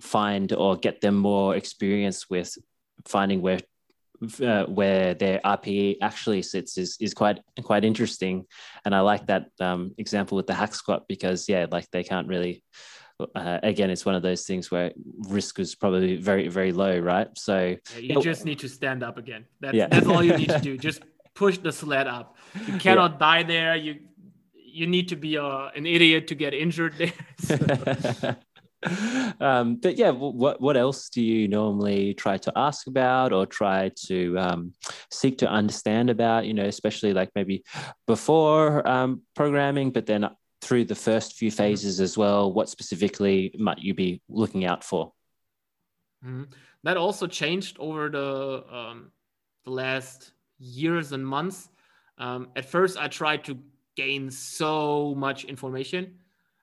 [0.00, 2.56] find or get them more experience with
[3.06, 3.60] finding where
[4.42, 8.46] uh, where their RPE actually sits is is quite quite interesting,
[8.84, 12.28] and I like that um, example with the hack squat because yeah, like they can't
[12.28, 12.62] really.
[13.34, 14.92] Uh, again, it's one of those things where
[15.28, 17.26] risk is probably very very low, right?
[17.36, 19.44] So yeah, you just need to stand up again.
[19.60, 19.88] That's yeah.
[19.88, 20.78] that's all you need to do.
[20.88, 21.02] Just
[21.34, 22.36] push the sled up.
[22.66, 23.18] You cannot yeah.
[23.18, 23.76] die there.
[23.76, 23.96] You
[24.54, 27.12] you need to be uh, an idiot to get injured there.
[27.38, 28.36] So.
[29.40, 33.90] um, but yeah, what what else do you normally try to ask about or try
[34.06, 34.72] to um,
[35.10, 36.46] seek to understand about?
[36.46, 37.64] You know, especially like maybe
[38.06, 40.28] before um, programming, but then
[40.60, 41.56] through the first few mm-hmm.
[41.56, 42.52] phases as well.
[42.52, 45.12] What specifically might you be looking out for?
[46.24, 46.44] Mm-hmm.
[46.84, 49.10] That also changed over the um,
[49.64, 51.68] the last years and months.
[52.18, 53.58] Um, at first, I tried to
[53.96, 56.14] gain so much information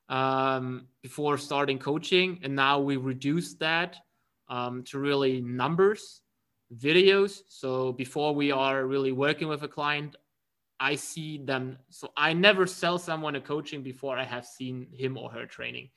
[0.10, 3.98] um, before starting coaching, and now we reduced that
[4.50, 6.22] um, to really numbers,
[6.78, 7.42] videos.
[7.48, 10.16] So before we are really working with a client,
[10.80, 11.78] I see them.
[11.90, 15.90] So I never sell someone a coaching before I have seen him or her training,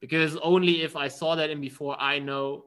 [0.00, 2.66] because only if I saw that in before, I know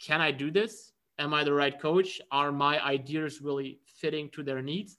[0.00, 0.92] can I do this?
[1.18, 2.20] Am I the right coach?
[2.30, 4.96] Are my ideas really fitting to their needs?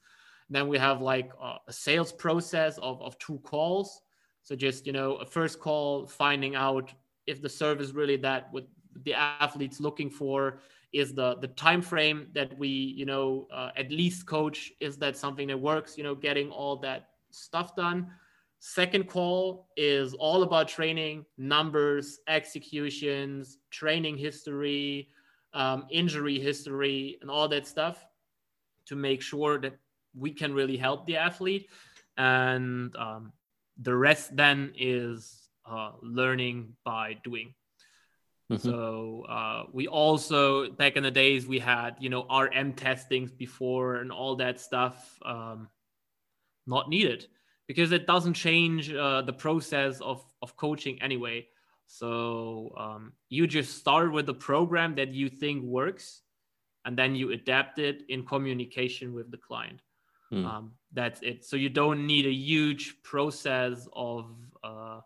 [0.52, 1.32] then we have like
[1.66, 4.02] a sales process of, of two calls
[4.42, 6.92] so just you know a first call, finding out
[7.26, 8.66] if the service really that what
[9.04, 10.58] the athletes looking for
[10.92, 15.16] is the the time frame that we you know uh, at least coach is that
[15.16, 18.10] something that works you know getting all that stuff done.
[18.58, 25.08] Second call is all about training numbers executions training history
[25.54, 28.04] um, injury history and all that stuff
[28.86, 29.76] to make sure that
[30.14, 31.68] we can really help the athlete.
[32.16, 33.32] And um,
[33.80, 37.54] the rest then is uh, learning by doing.
[38.50, 38.68] Mm-hmm.
[38.68, 43.96] So uh, we also back in the days we had you know RM testings before
[43.96, 45.68] and all that stuff um,
[46.66, 47.26] not needed
[47.66, 51.46] because it doesn't change uh, the process of of coaching anyway.
[51.86, 56.22] So um, you just start with the program that you think works,
[56.84, 59.80] and then you adapt it in communication with the client.
[60.32, 60.46] Mm.
[60.46, 61.44] Um, that's it.
[61.44, 64.34] So you don't need a huge process of
[64.64, 65.00] uh,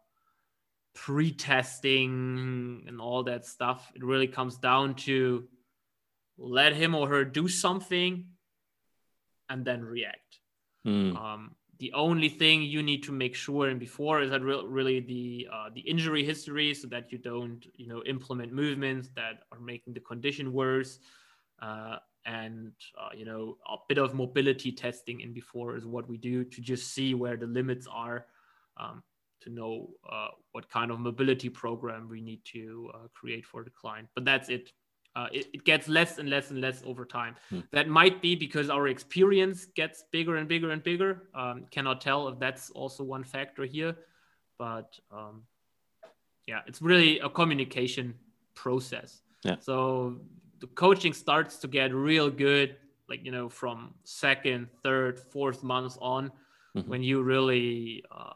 [0.94, 3.90] pre-testing and all that stuff.
[3.94, 5.48] It really comes down to
[6.38, 8.26] let him or her do something
[9.48, 10.40] and then react.
[10.86, 11.16] Mm.
[11.16, 15.00] Um, the only thing you need to make sure and before is that re- really
[15.00, 19.60] the uh, the injury history, so that you don't you know implement movements that are
[19.60, 20.98] making the condition worse.
[21.60, 21.96] Uh,
[22.26, 26.44] and uh, you know a bit of mobility testing in before is what we do
[26.44, 28.26] to just see where the limits are
[28.76, 29.02] um,
[29.40, 33.70] to know uh, what kind of mobility program we need to uh, create for the
[33.70, 34.72] client but that's it.
[35.14, 35.46] Uh, it.
[35.54, 37.60] it gets less and less and less over time hmm.
[37.72, 42.28] that might be because our experience gets bigger and bigger and bigger um, cannot tell
[42.28, 43.96] if that's also one factor here
[44.58, 45.42] but um,
[46.46, 48.14] yeah it's really a communication
[48.54, 49.56] process yeah.
[49.60, 50.18] so
[50.60, 52.76] the coaching starts to get real good
[53.08, 56.30] like you know from second third fourth months on
[56.76, 56.88] mm-hmm.
[56.88, 58.34] when you really uh,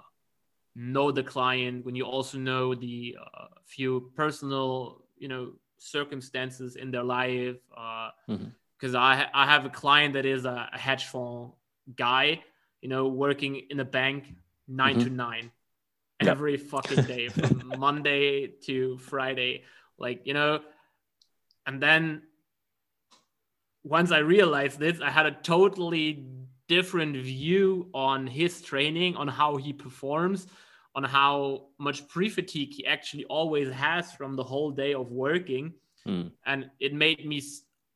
[0.74, 6.90] know the client when you also know the uh, few personal you know circumstances in
[6.90, 8.96] their life because uh, mm-hmm.
[8.96, 11.52] I, I have a client that is a, a, hedge fund
[11.96, 12.40] guy
[12.82, 14.34] you know working in a bank
[14.68, 15.04] 9 mm-hmm.
[15.04, 15.50] to 9
[16.20, 19.64] every fucking day from monday to friday
[19.98, 20.60] like you know
[21.66, 22.22] and then
[23.82, 26.26] once I realized this, I had a totally
[26.68, 30.46] different view on his training, on how he performs,
[30.94, 35.72] on how much pre fatigue he actually always has from the whole day of working.
[36.06, 36.32] Mm.
[36.46, 37.42] And it made me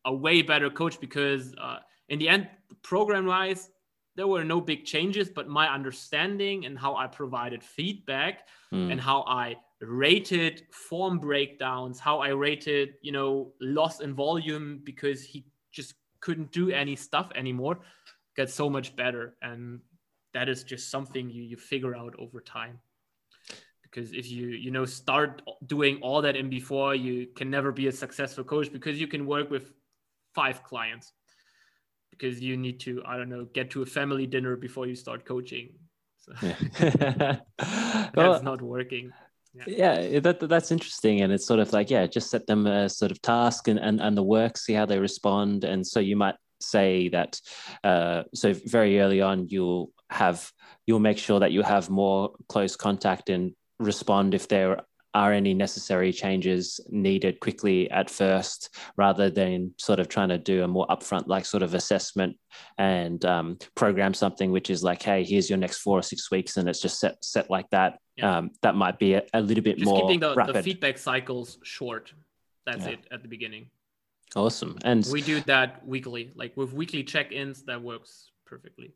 [0.05, 1.79] a way better coach because, uh,
[2.09, 2.49] in the end,
[2.83, 3.71] program wise,
[4.17, 8.93] there were no big changes, but my understanding and how I provided feedback mm.
[8.93, 9.57] and how I
[9.89, 16.53] rated form breakdowns, how I rated, you know, loss in volume because he just couldn't
[16.53, 17.81] do any stuff anymore,
[18.37, 19.37] got so much better.
[19.43, 19.81] And
[20.33, 22.79] that is just something you, you figure out over time.
[23.83, 27.87] Because if you, you know, start doing all that in before, you can never be
[27.87, 29.73] a successful coach because you can work with
[30.35, 31.13] five clients
[32.11, 35.25] because you need to, I don't know, get to a family dinner before you start
[35.25, 35.71] coaching.
[36.19, 36.57] So yeah.
[37.59, 39.13] that's well, not working
[39.67, 42.89] yeah, yeah that, that's interesting and it's sort of like yeah just set them a
[42.89, 46.17] sort of task and, and and the work see how they respond and so you
[46.17, 47.41] might say that
[47.83, 50.51] uh, so very early on you'll have
[50.87, 54.81] you'll make sure that you have more close contact and respond if there
[55.15, 60.65] are any necessary changes needed quickly at first rather than sort of trying to do
[60.65, 62.37] a more upfront like sort of assessment
[62.79, 66.57] and um, program something which is like hey here's your next four or six weeks
[66.57, 67.99] and it's just set set like that.
[68.17, 68.39] Yeah.
[68.39, 71.59] um, that might be a, a little bit just more keeping the, the feedback cycles
[71.65, 72.13] short.
[72.65, 72.93] That's yeah.
[72.93, 73.71] it at the beginning.
[74.37, 74.79] Awesome.
[74.85, 78.95] And we do that weekly like with weekly check-ins that works perfectly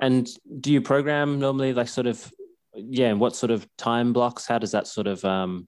[0.00, 0.28] and
[0.60, 2.32] do you program normally like sort of
[2.76, 4.46] yeah, and what sort of time blocks?
[4.46, 5.66] How does that sort of um,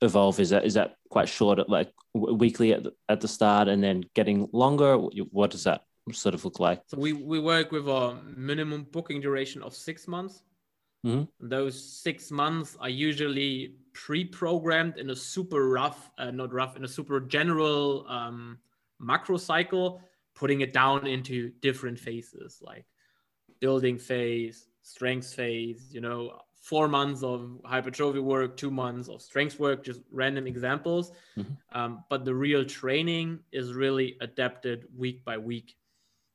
[0.00, 0.40] evolve?
[0.40, 3.82] Is that is that quite short, at like weekly at the, at the start, and
[3.82, 4.96] then getting longer?
[4.96, 6.82] What does that sort of look like?
[6.86, 10.42] So we we work with a minimum booking duration of six months.
[11.06, 11.48] Mm-hmm.
[11.48, 16.88] Those six months are usually pre-programmed in a super rough, uh, not rough, in a
[16.88, 18.58] super general um,
[19.00, 20.00] macro cycle,
[20.34, 22.84] putting it down into different phases like
[23.60, 29.58] building phase, strength phase, you know, four months of hypertrophy work, two months of strength
[29.58, 31.12] work, just random examples.
[31.36, 31.78] Mm-hmm.
[31.78, 35.76] Um, but the real training is really adapted week by week.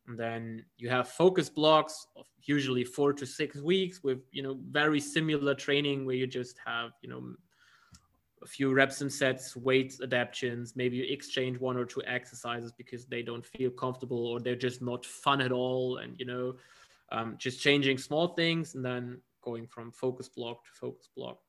[0.07, 4.57] And then you have focus blocks of usually four to six weeks with, you know,
[4.69, 7.34] very similar training where you just have, you know,
[8.44, 13.06] a few reps and sets, weights adaptations, maybe you exchange one or two exercises because
[13.06, 15.98] they don't feel comfortable or they're just not fun at all.
[15.98, 16.56] And, you know,
[17.11, 21.39] um, just changing small things and then going from focus block to focus block.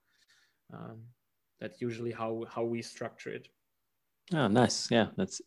[0.72, 1.02] Um,
[1.60, 3.48] that's usually how how we structure it.
[4.32, 4.90] Oh, nice.
[4.90, 5.40] Yeah, that's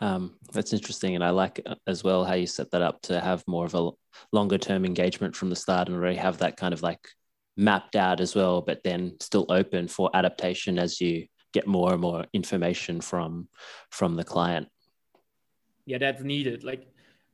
[0.00, 3.20] um, that's interesting, and I like uh, as well how you set that up to
[3.20, 3.90] have more of a
[4.32, 7.00] longer term engagement from the start and already have that kind of like
[7.56, 12.02] mapped out as well, but then still open for adaptation as you get more and
[12.02, 13.48] more information from
[13.90, 14.68] from the client.
[15.86, 16.64] Yeah, that's needed.
[16.64, 16.86] Like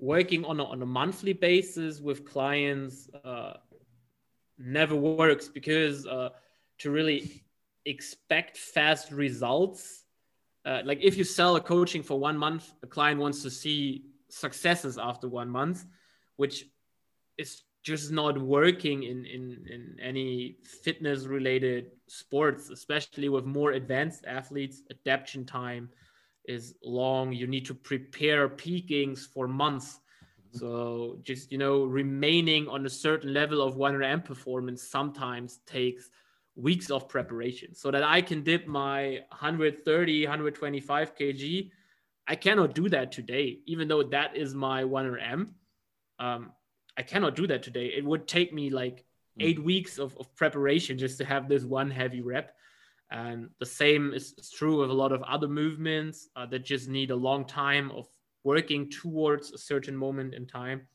[0.03, 3.53] working on a, on a monthly basis with clients uh,
[4.59, 6.29] never works because uh,
[6.79, 7.45] to really
[7.87, 10.03] expect fast results
[10.65, 14.05] uh, like if you sell a coaching for one month a client wants to see
[14.29, 15.85] successes after one month
[16.35, 16.65] which
[17.39, 24.25] is just not working in, in, in any fitness related sports especially with more advanced
[24.27, 25.89] athletes adaptation time
[26.47, 27.33] is long.
[27.33, 30.01] You need to prepare peakings for months.
[30.53, 36.11] So just you know, remaining on a certain level of 1RM performance sometimes takes
[36.55, 37.75] weeks of preparation.
[37.75, 41.71] So that I can dip my 130, 125 kg,
[42.27, 45.49] I cannot do that today, even though that is my 1RM.
[46.19, 46.53] Um,
[46.97, 47.87] I cannot do that today.
[47.87, 49.05] It would take me like
[49.41, 49.65] eight mm.
[49.65, 52.55] weeks of, of preparation just to have this one heavy rep.
[53.13, 57.11] And the same is, true of a lot of other movements uh, that just need
[57.11, 58.09] a long time of
[58.43, 60.89] working towards a certain moment in time.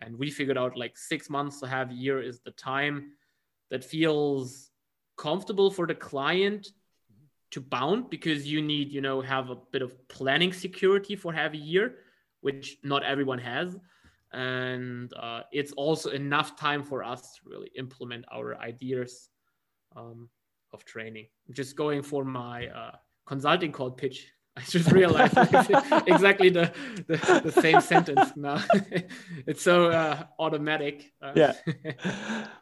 [0.00, 3.12] And we figured out like six months to have a year is the time
[3.70, 4.70] that feels
[5.16, 6.68] comfortable for the client
[7.52, 11.54] to bound because you need, you know, have a bit of planning security for half
[11.54, 11.94] a year,
[12.42, 13.74] which not everyone has.
[14.30, 19.30] And uh, it's also enough time for us to really implement our ideas.
[19.96, 20.28] Um,
[20.72, 21.26] of training.
[21.48, 22.92] I'm just going for my uh,
[23.26, 24.32] consulting call pitch.
[24.56, 25.36] I just realized
[26.06, 26.72] exactly the,
[27.06, 28.64] the, the, same sentence now.
[29.46, 31.12] it's so uh, automatic.
[31.20, 31.52] Uh, yeah.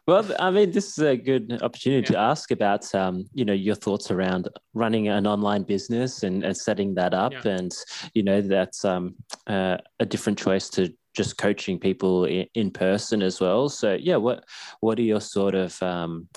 [0.05, 2.17] Well, I mean, this is a good opportunity yeah.
[2.17, 6.57] to ask about, um, you know, your thoughts around running an online business and, and
[6.57, 7.31] setting that up.
[7.31, 7.51] Yeah.
[7.51, 7.71] And,
[8.13, 9.15] you know, that's um,
[9.47, 13.69] uh, a different choice to just coaching people in, in, person as well.
[13.69, 14.43] So, yeah, what
[14.81, 16.27] what are your sort of um,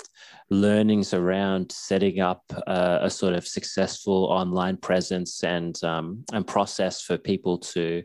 [0.50, 7.02] learnings around setting up a, a sort of successful online presence and um, and process
[7.02, 8.02] for people to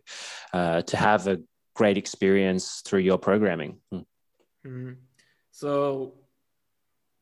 [0.54, 1.40] uh, to have a
[1.74, 3.78] great experience through your programming.
[3.92, 3.98] Hmm.
[4.66, 4.92] Mm-hmm.
[5.52, 6.14] So,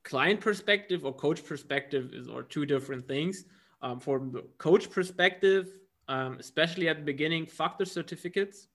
[0.04, 3.46] client perspective or coach perspective is are two different things.
[3.84, 8.68] Um, from the coach perspective, um, especially at the beginning, fuck the certificates,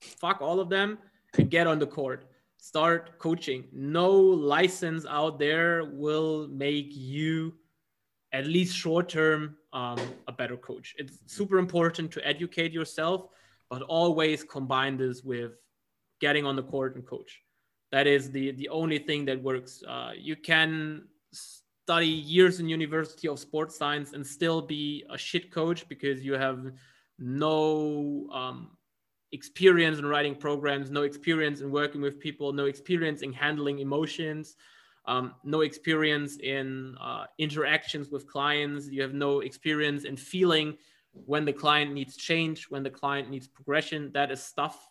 [0.00, 0.98] fuck all of them,
[1.36, 2.26] and get on the court
[2.60, 3.64] start coaching.
[3.72, 7.54] No license out there will make you,
[8.32, 10.94] at least short term, um, a better coach.
[10.98, 13.28] It's super important to educate yourself,
[13.70, 15.52] but always combine this with
[16.20, 17.40] getting on the court and coach.
[17.92, 19.82] That is the the only thing that works.
[19.86, 25.50] Uh, you can study years in University of Sports Science and still be a shit
[25.50, 26.72] coach because you have
[27.18, 28.76] no um,
[29.32, 34.56] experience in writing programs, no experience in working with people, no experience in handling emotions.
[35.06, 40.76] um, no experience in uh, interactions with clients, you have no experience in feeling
[41.12, 44.10] when the client needs change, when the client needs progression.
[44.12, 44.88] That is stuff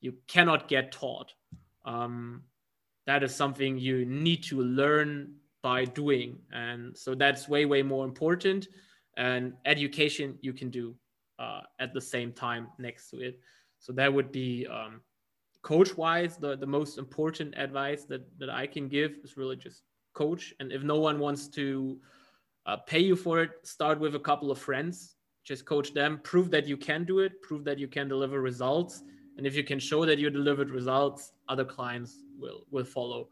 [0.00, 1.32] you cannot get taught.
[1.84, 2.42] Um,
[3.06, 6.38] that is something you need to learn by doing.
[6.52, 8.68] And so that's way, way more important.
[9.16, 10.94] And education you can do
[11.38, 13.40] uh, at the same time next to it.
[13.78, 15.00] So that would be um,
[15.62, 19.82] coach wise, the, the most important advice that, that I can give is really just
[20.12, 20.54] coach.
[20.60, 21.98] And if no one wants to
[22.66, 26.50] uh, pay you for it, start with a couple of friends, just coach them, prove
[26.50, 29.02] that you can do it, prove that you can deliver results.
[29.36, 33.28] And if you can show that you delivered results, other clients will, will follow.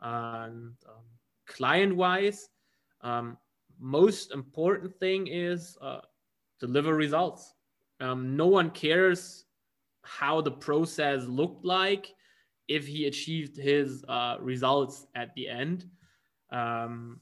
[0.00, 1.04] And um,
[1.46, 2.48] client wise,
[3.02, 3.36] um,
[3.78, 6.00] most important thing is uh,
[6.60, 7.54] deliver results.
[8.00, 9.44] Um, no one cares
[10.02, 12.14] how the process looked like
[12.68, 15.88] if he achieved his uh, results at the end.
[16.50, 17.20] Um,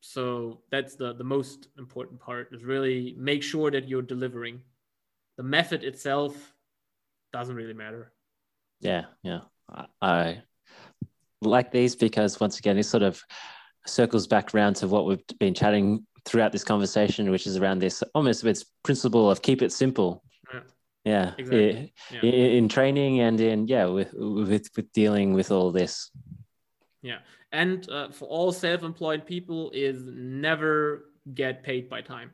[0.00, 4.60] so that's the, the most important part is really make sure that you're delivering.
[5.36, 6.54] The method itself
[7.32, 8.12] doesn't really matter.
[8.80, 9.40] Yeah, yeah.
[10.00, 10.42] I,
[11.42, 13.22] like these because once again, it sort of
[13.86, 18.02] circles back around to what we've been chatting throughout this conversation, which is around this
[18.14, 20.22] almost this principle of keep it simple.
[21.04, 21.92] Yeah, exactly.
[22.10, 22.20] yeah.
[22.20, 26.10] in training and in yeah with with with dealing with all this.
[27.00, 27.18] Yeah.
[27.52, 32.32] And uh, for all self-employed people is never get paid by time.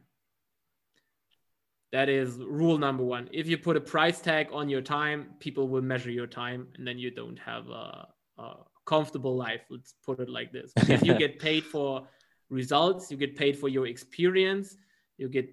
[1.93, 3.29] That is rule number one.
[3.31, 6.87] If you put a price tag on your time people will measure your time and
[6.87, 8.09] then you don't have a,
[8.39, 8.55] a
[8.87, 9.61] comfortable life.
[9.69, 10.73] Let's put it like this.
[10.89, 12.09] If you get paid for
[12.53, 14.77] results you get paid for your experience
[15.19, 15.47] you get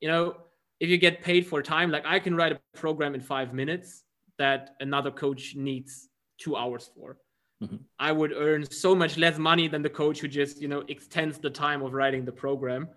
[0.00, 0.34] you know
[0.80, 4.04] if you get paid for time, like I can write a program in five minutes
[4.38, 6.08] that another coach needs
[6.38, 7.18] two hours for.
[7.62, 7.76] Mm-hmm.
[7.98, 11.38] I would earn so much less money than the coach who just, you know, extends
[11.38, 12.88] the time of writing the program,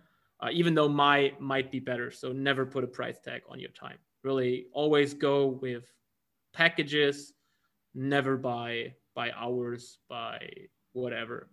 [0.41, 2.09] uh, even though my might be better.
[2.09, 3.97] So never put a price tag on your time.
[4.23, 5.83] Really, always go with
[6.53, 7.33] packages.
[7.93, 10.47] Never buy by hours, by
[10.93, 11.49] whatever.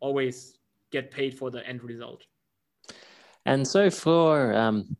[0.00, 0.58] Always
[0.98, 2.22] get paid for the end result.
[3.44, 4.96] And so for um,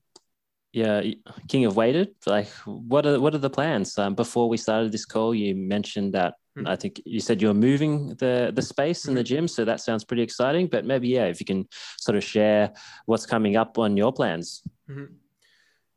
[0.74, 1.02] yeah,
[1.46, 2.14] King of Weighted.
[2.26, 3.96] Like, what are what are the plans?
[3.96, 6.66] Um, before we started this call, you mentioned that mm-hmm.
[6.66, 9.10] I think you said you're moving the the space mm-hmm.
[9.10, 9.32] in the hmm.
[9.32, 10.66] gym, so that sounds pretty exciting.
[10.66, 11.68] But maybe yeah, if you can
[11.98, 12.72] sort of share
[13.06, 14.62] what's coming up on your plans.
[14.90, 15.14] Mm-hmm.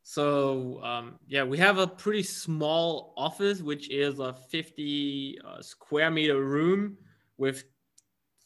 [0.03, 6.11] So um, yeah, we have a pretty small office, which is a 50 uh, square
[6.11, 6.97] meter room
[7.37, 7.63] with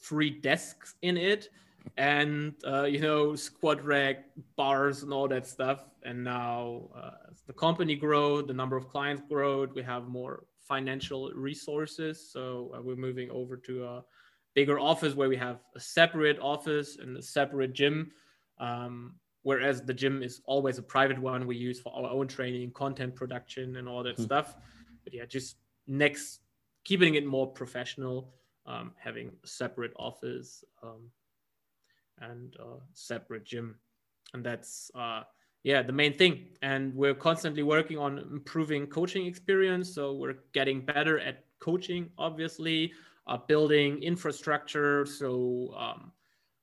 [0.02, 1.50] three desks in it
[1.98, 4.26] and uh, you know squat rack
[4.56, 5.86] bars and all that stuff.
[6.04, 7.12] And now uh,
[7.48, 12.32] the company grow the number of clients grow we have more financial resources.
[12.32, 14.04] So uh, we're moving over to a
[14.54, 18.12] bigger office where we have a separate office and a separate gym.
[18.60, 22.72] Um, whereas the gym is always a private one we use for our own training
[22.72, 24.24] content production and all that mm-hmm.
[24.24, 24.56] stuff.
[25.04, 25.58] But yeah just
[25.88, 26.42] next
[26.84, 28.34] keeping it more professional
[28.66, 31.10] um, having a separate office um,
[32.20, 33.76] and uh, separate gym.
[34.34, 35.24] And that's uh,
[35.64, 36.48] yeah the main thing.
[36.62, 39.94] And we're constantly working on improving coaching experience.
[39.94, 42.92] So we're getting better at coaching obviously
[43.28, 45.06] uh, building infrastructure.
[45.06, 46.12] So um,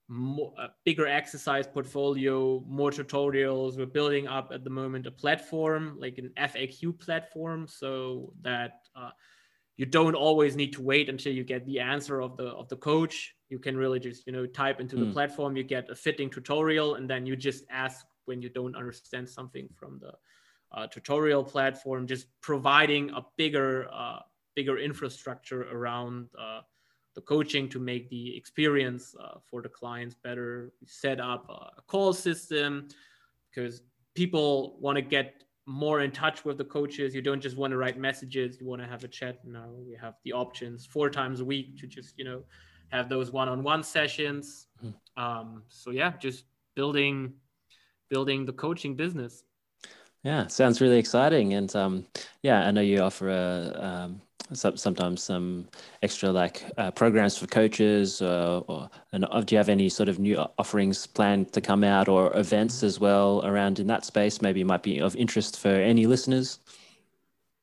[0.08, 3.76] more, a bigger exercise portfolio more tutorials.
[3.76, 9.10] We're building up at the moment a platform like an faq platform so that uh,
[9.78, 12.76] you don't always need to wait until you get the answer of the of the
[12.76, 15.00] coach you can really just you know type into mm.
[15.00, 15.12] the hmm.
[15.12, 19.26] platform you get a fitting tutorial and then you just ask when you don't understand
[19.26, 20.12] something from the
[20.72, 24.18] uh, tutorial platform just providing a bigger uh,
[24.54, 26.60] bigger infrastructure around uh,
[27.14, 32.12] the coaching to make the experience uh, for the clients better set up a call
[32.12, 32.88] system
[33.48, 33.82] because
[34.14, 37.14] people want to get more in touch with the coaches.
[37.14, 38.58] You don't just want to write messages.
[38.58, 39.44] You want to have a chat.
[39.44, 42.42] Now we have the options four times a week to just, you know,
[42.88, 44.68] have those one-on-one sessions.
[44.82, 45.22] Mm-hmm.
[45.22, 47.34] Um, so yeah, just building,
[48.08, 49.44] building the coaching business.
[50.24, 51.52] Yeah, sounds really exciting.
[51.52, 52.06] And um,
[52.42, 54.22] yeah, I know you offer a, um,
[54.52, 55.68] sometimes some
[56.02, 60.08] extra like uh, programs for coaches uh, or and uh, do you have any sort
[60.08, 64.40] of new offerings planned to come out or events as well around in that space
[64.40, 66.60] maybe it might be of interest for any listeners?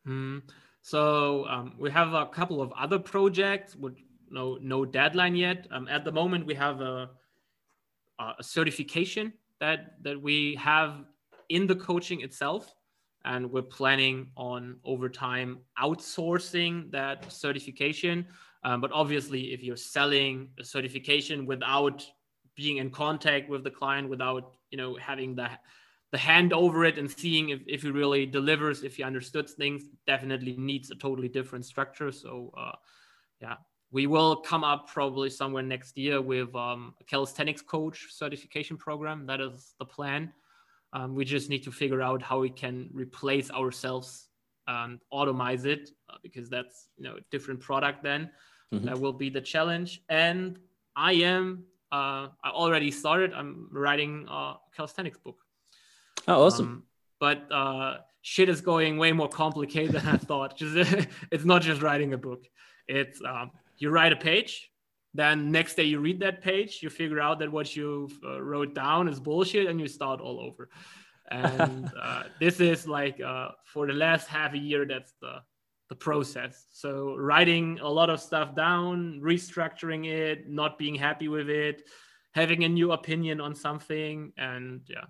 [0.08, 0.44] Mm.
[0.82, 3.96] so um, we have a couple of other projects with
[4.30, 5.68] no no deadline yet.
[5.72, 7.10] Um, at the moment we have a,
[8.20, 11.06] a certification that that we have
[11.50, 12.75] in the coaching itself
[13.26, 18.26] and we're planning on over time outsourcing that certification.
[18.64, 22.06] Um, but obviously, if you're selling a certification without
[22.56, 25.50] being in contact with the client, without you know having the
[26.12, 29.84] the hand over it and seeing if, if he really delivers, if he understood things,
[30.08, 32.12] definitely needs a totally different structure.
[32.12, 32.72] So uh,
[33.42, 33.56] yeah,
[33.92, 39.26] we will come up probably somewhere next year with um, a calisthenics coach certification program.
[39.26, 40.32] That is the plan.
[40.96, 44.30] Um, we just need to figure out how we can replace ourselves
[44.68, 48.30] and automize it uh, because that's you know a different product then.
[48.74, 48.86] Mm-hmm.
[48.86, 50.02] That will be the challenge.
[50.10, 50.58] And
[50.96, 53.34] I am uh, I already started.
[53.34, 55.38] I'm writing a calisthenics book.
[56.28, 56.66] Oh, awesome!
[56.66, 56.84] Um,
[57.20, 60.58] but uh, shit is going way more complicated than I thought.
[60.58, 62.44] Just it's not just writing a book.
[62.88, 64.72] It's um, you write a page,
[65.16, 68.76] then next day you read that page, you figure out that what you uh, wrote
[68.76, 70.70] down is bullshit, and you start all over.
[71.32, 75.42] And uh, this is like uh, for the last half a year, that's the
[75.90, 76.66] the process.
[76.72, 81.84] So writing a lot of stuff down, restructuring it, not being happy with it,
[82.34, 85.06] having a new opinion on something, and yeah,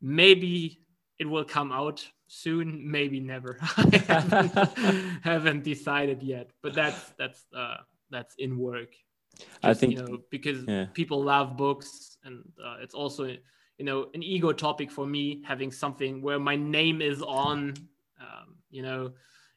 [0.00, 0.80] maybe
[1.18, 3.58] it will come out soon, maybe never.
[3.76, 4.68] I haven't,
[5.22, 7.78] haven't, decided yet, but that's that's uh,
[8.10, 8.94] that's in work.
[9.38, 10.86] Just, I think you know because yeah.
[10.92, 15.70] people love books, and uh, it's also you know an ego topic for me having
[15.72, 17.74] something where my name is on.
[18.20, 19.12] Um, you know,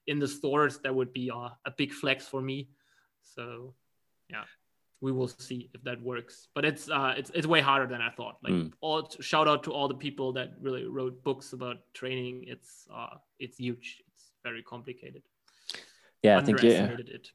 [0.07, 2.69] in the stores, that would be a, a big flex for me.
[3.21, 3.73] So,
[4.29, 4.43] yeah
[5.01, 6.47] we will see if that works.
[6.53, 8.37] But it's uh, it's it's way harder than I thought.
[8.43, 8.71] Like mm.
[8.81, 12.45] all shout out to all the people that really wrote books about training.
[12.47, 14.03] It's uh, it's huge.
[14.13, 15.23] It's very complicated.
[16.23, 16.71] Yeah, I think you.
[16.71, 17.29] It.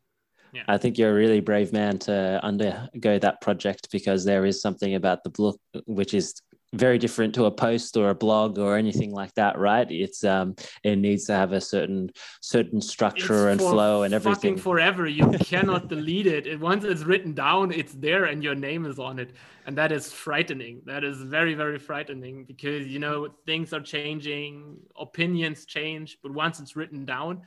[0.53, 0.65] Yeah.
[0.69, 4.95] I think you're a really brave man to undergo that project because there is something
[4.95, 6.35] about the book which is
[6.74, 9.91] very different to a post or a blog or anything like that, right?
[9.91, 12.11] It's um, it needs to have a certain
[12.41, 14.57] certain structure it's and flow and everything.
[14.57, 16.47] forever, you cannot delete it.
[16.47, 16.61] it.
[16.61, 19.33] Once it's written down, it's there, and your name is on it,
[19.66, 20.81] and that is frightening.
[20.87, 26.59] That is very very frightening because you know things are changing, opinions change, but once
[26.59, 27.43] it's written down,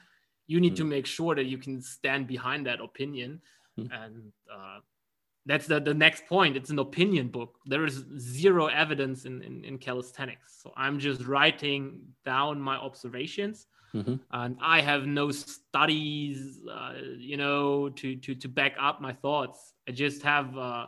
[0.48, 0.78] you need mm.
[0.78, 3.42] to make sure that you can stand behind that opinion,
[3.80, 3.90] mm.
[3.92, 4.80] and uh,
[5.46, 9.64] that's the, the next point it's an opinion book there is zero evidence in, in,
[9.64, 14.16] in calisthenics so i'm just writing down my observations mm-hmm.
[14.32, 19.74] and i have no studies uh, you know to, to to back up my thoughts
[19.88, 20.86] i just have uh,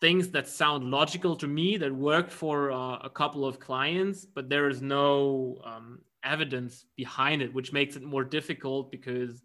[0.00, 4.48] things that sound logical to me that work for uh, a couple of clients but
[4.48, 9.42] there is no um, evidence behind it which makes it more difficult because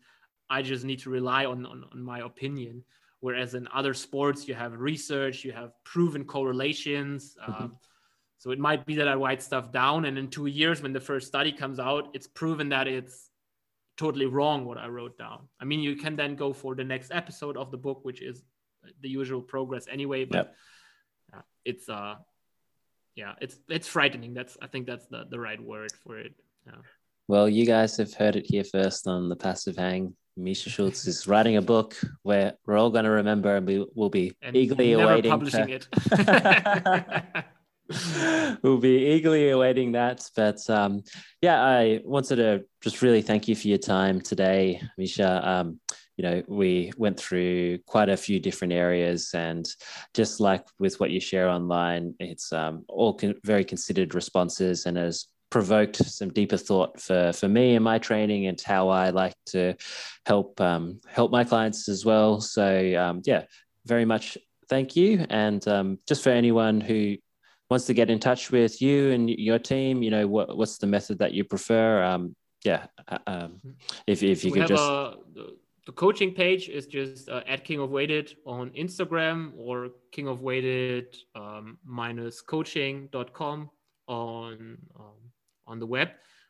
[0.50, 2.84] i just need to rely on, on, on my opinion
[3.26, 7.36] Whereas in other sports, you have research, you have proven correlations.
[7.42, 7.64] Mm-hmm.
[7.64, 7.78] Um,
[8.38, 11.00] so it might be that I write stuff down, and in two years, when the
[11.00, 13.32] first study comes out, it's proven that it's
[13.98, 15.48] totally wrong what I wrote down.
[15.60, 18.44] I mean, you can then go for the next episode of the book, which is
[19.02, 20.26] the usual progress anyway.
[20.26, 20.54] But
[21.34, 21.46] yep.
[21.66, 22.18] it's uh,
[23.16, 24.36] yeah, it's it's frightening.
[24.36, 26.36] That's I think that's the the right word for it.
[26.66, 26.74] Yeah.
[27.28, 30.16] Well, you guys have heard it here first on the Passive Hang.
[30.38, 34.10] Micha Schulz is writing a book where we're all going to remember and we will
[34.10, 35.76] be and eagerly awaiting publishing to...
[35.76, 37.46] it.
[38.62, 40.28] we'll be eagerly awaiting that.
[40.36, 41.04] But um,
[41.42, 45.46] yeah, I wanted to just really thank you for your time today, Micha.
[45.46, 45.80] Um,
[46.18, 49.68] you know, we went through quite a few different areas, and
[50.14, 54.86] just like with what you share online, it's um, all con- very considered responses.
[54.86, 59.12] And as provoked some deeper thought for for me and my training and how I
[59.12, 59.76] like to
[60.26, 62.42] help um, help my clients as well.
[62.42, 63.44] So um, yeah,
[63.86, 64.38] very much
[64.70, 65.26] thank you.
[65.30, 67.18] And um, just for anyone who
[67.70, 70.88] wants to get in touch with you and your team, you know what what's the
[70.88, 72.04] method that you prefer?
[72.04, 73.62] Um, yeah, uh, um,
[74.08, 74.84] if if you we could just.
[74.84, 75.16] A,
[75.86, 80.42] the coaching page is just uh, at King of Weighted on Instagram or King of
[80.42, 83.70] Weighted um, minus coaching.com
[84.08, 85.26] on um,
[85.68, 86.10] on the web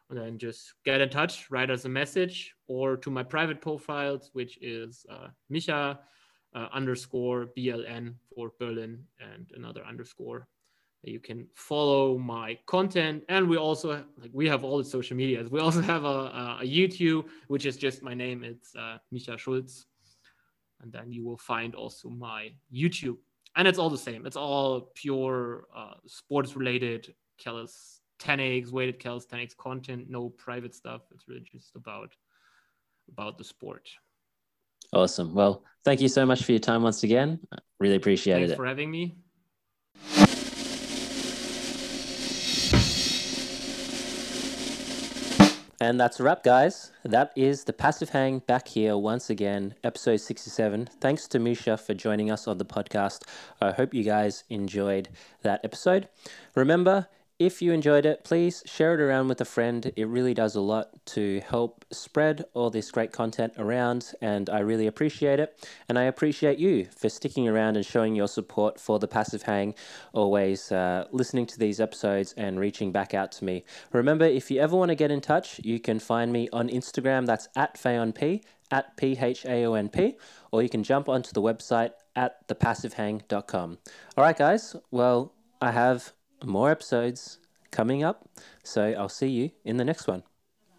[0.10, 4.30] and then just get in touch, write us a message, or to my private profiles,
[4.34, 5.98] which is uh, Micha
[6.54, 10.48] uh, underscore BLN for Berlin and another underscore.
[11.04, 15.52] You can follow my content, and we also like we have all the social medias.
[15.52, 18.44] We also have a, a YouTube, which is just my name.
[18.44, 19.86] It's uh, Micha Schulz,
[20.82, 23.18] and then you will find also my YouTube,
[23.56, 24.26] and it's all the same.
[24.26, 31.02] It's all pure uh, sports related, callus 10x weighted calisthenics content, no private stuff.
[31.12, 32.14] It's really just about
[33.12, 33.88] about the sport.
[34.94, 35.34] Awesome.
[35.34, 37.40] Well, thank you so much for your time once again.
[37.80, 38.56] Really appreciated Thanks it.
[38.56, 39.16] for having me.
[45.82, 46.92] And that's a wrap, guys.
[47.04, 50.88] That is the Passive Hang back here once again, episode 67.
[51.02, 53.24] Thanks to Micha for joining us on the podcast.
[53.60, 55.10] I hope you guys enjoyed
[55.42, 56.08] that episode.
[56.56, 59.92] Remember, if you enjoyed it, please share it around with a friend.
[59.98, 64.60] It really does a lot to help spread all this great content around, and I
[64.60, 65.68] really appreciate it.
[65.90, 69.76] And I appreciate you for sticking around and showing your support for the Passive Hang,
[70.14, 73.66] always uh, listening to these episodes and reaching back out to me.
[73.92, 77.26] Remember, if you ever want to get in touch, you can find me on Instagram.
[77.26, 80.16] That's at PhaonP, at P H A O N P,
[80.52, 83.78] or you can jump onto the website at thepassivehang.com.
[84.18, 84.76] All right, guys.
[84.90, 86.14] Well, I have
[86.44, 87.40] more episodes
[87.72, 88.28] coming up.
[88.64, 90.24] So I'll see you in the next one.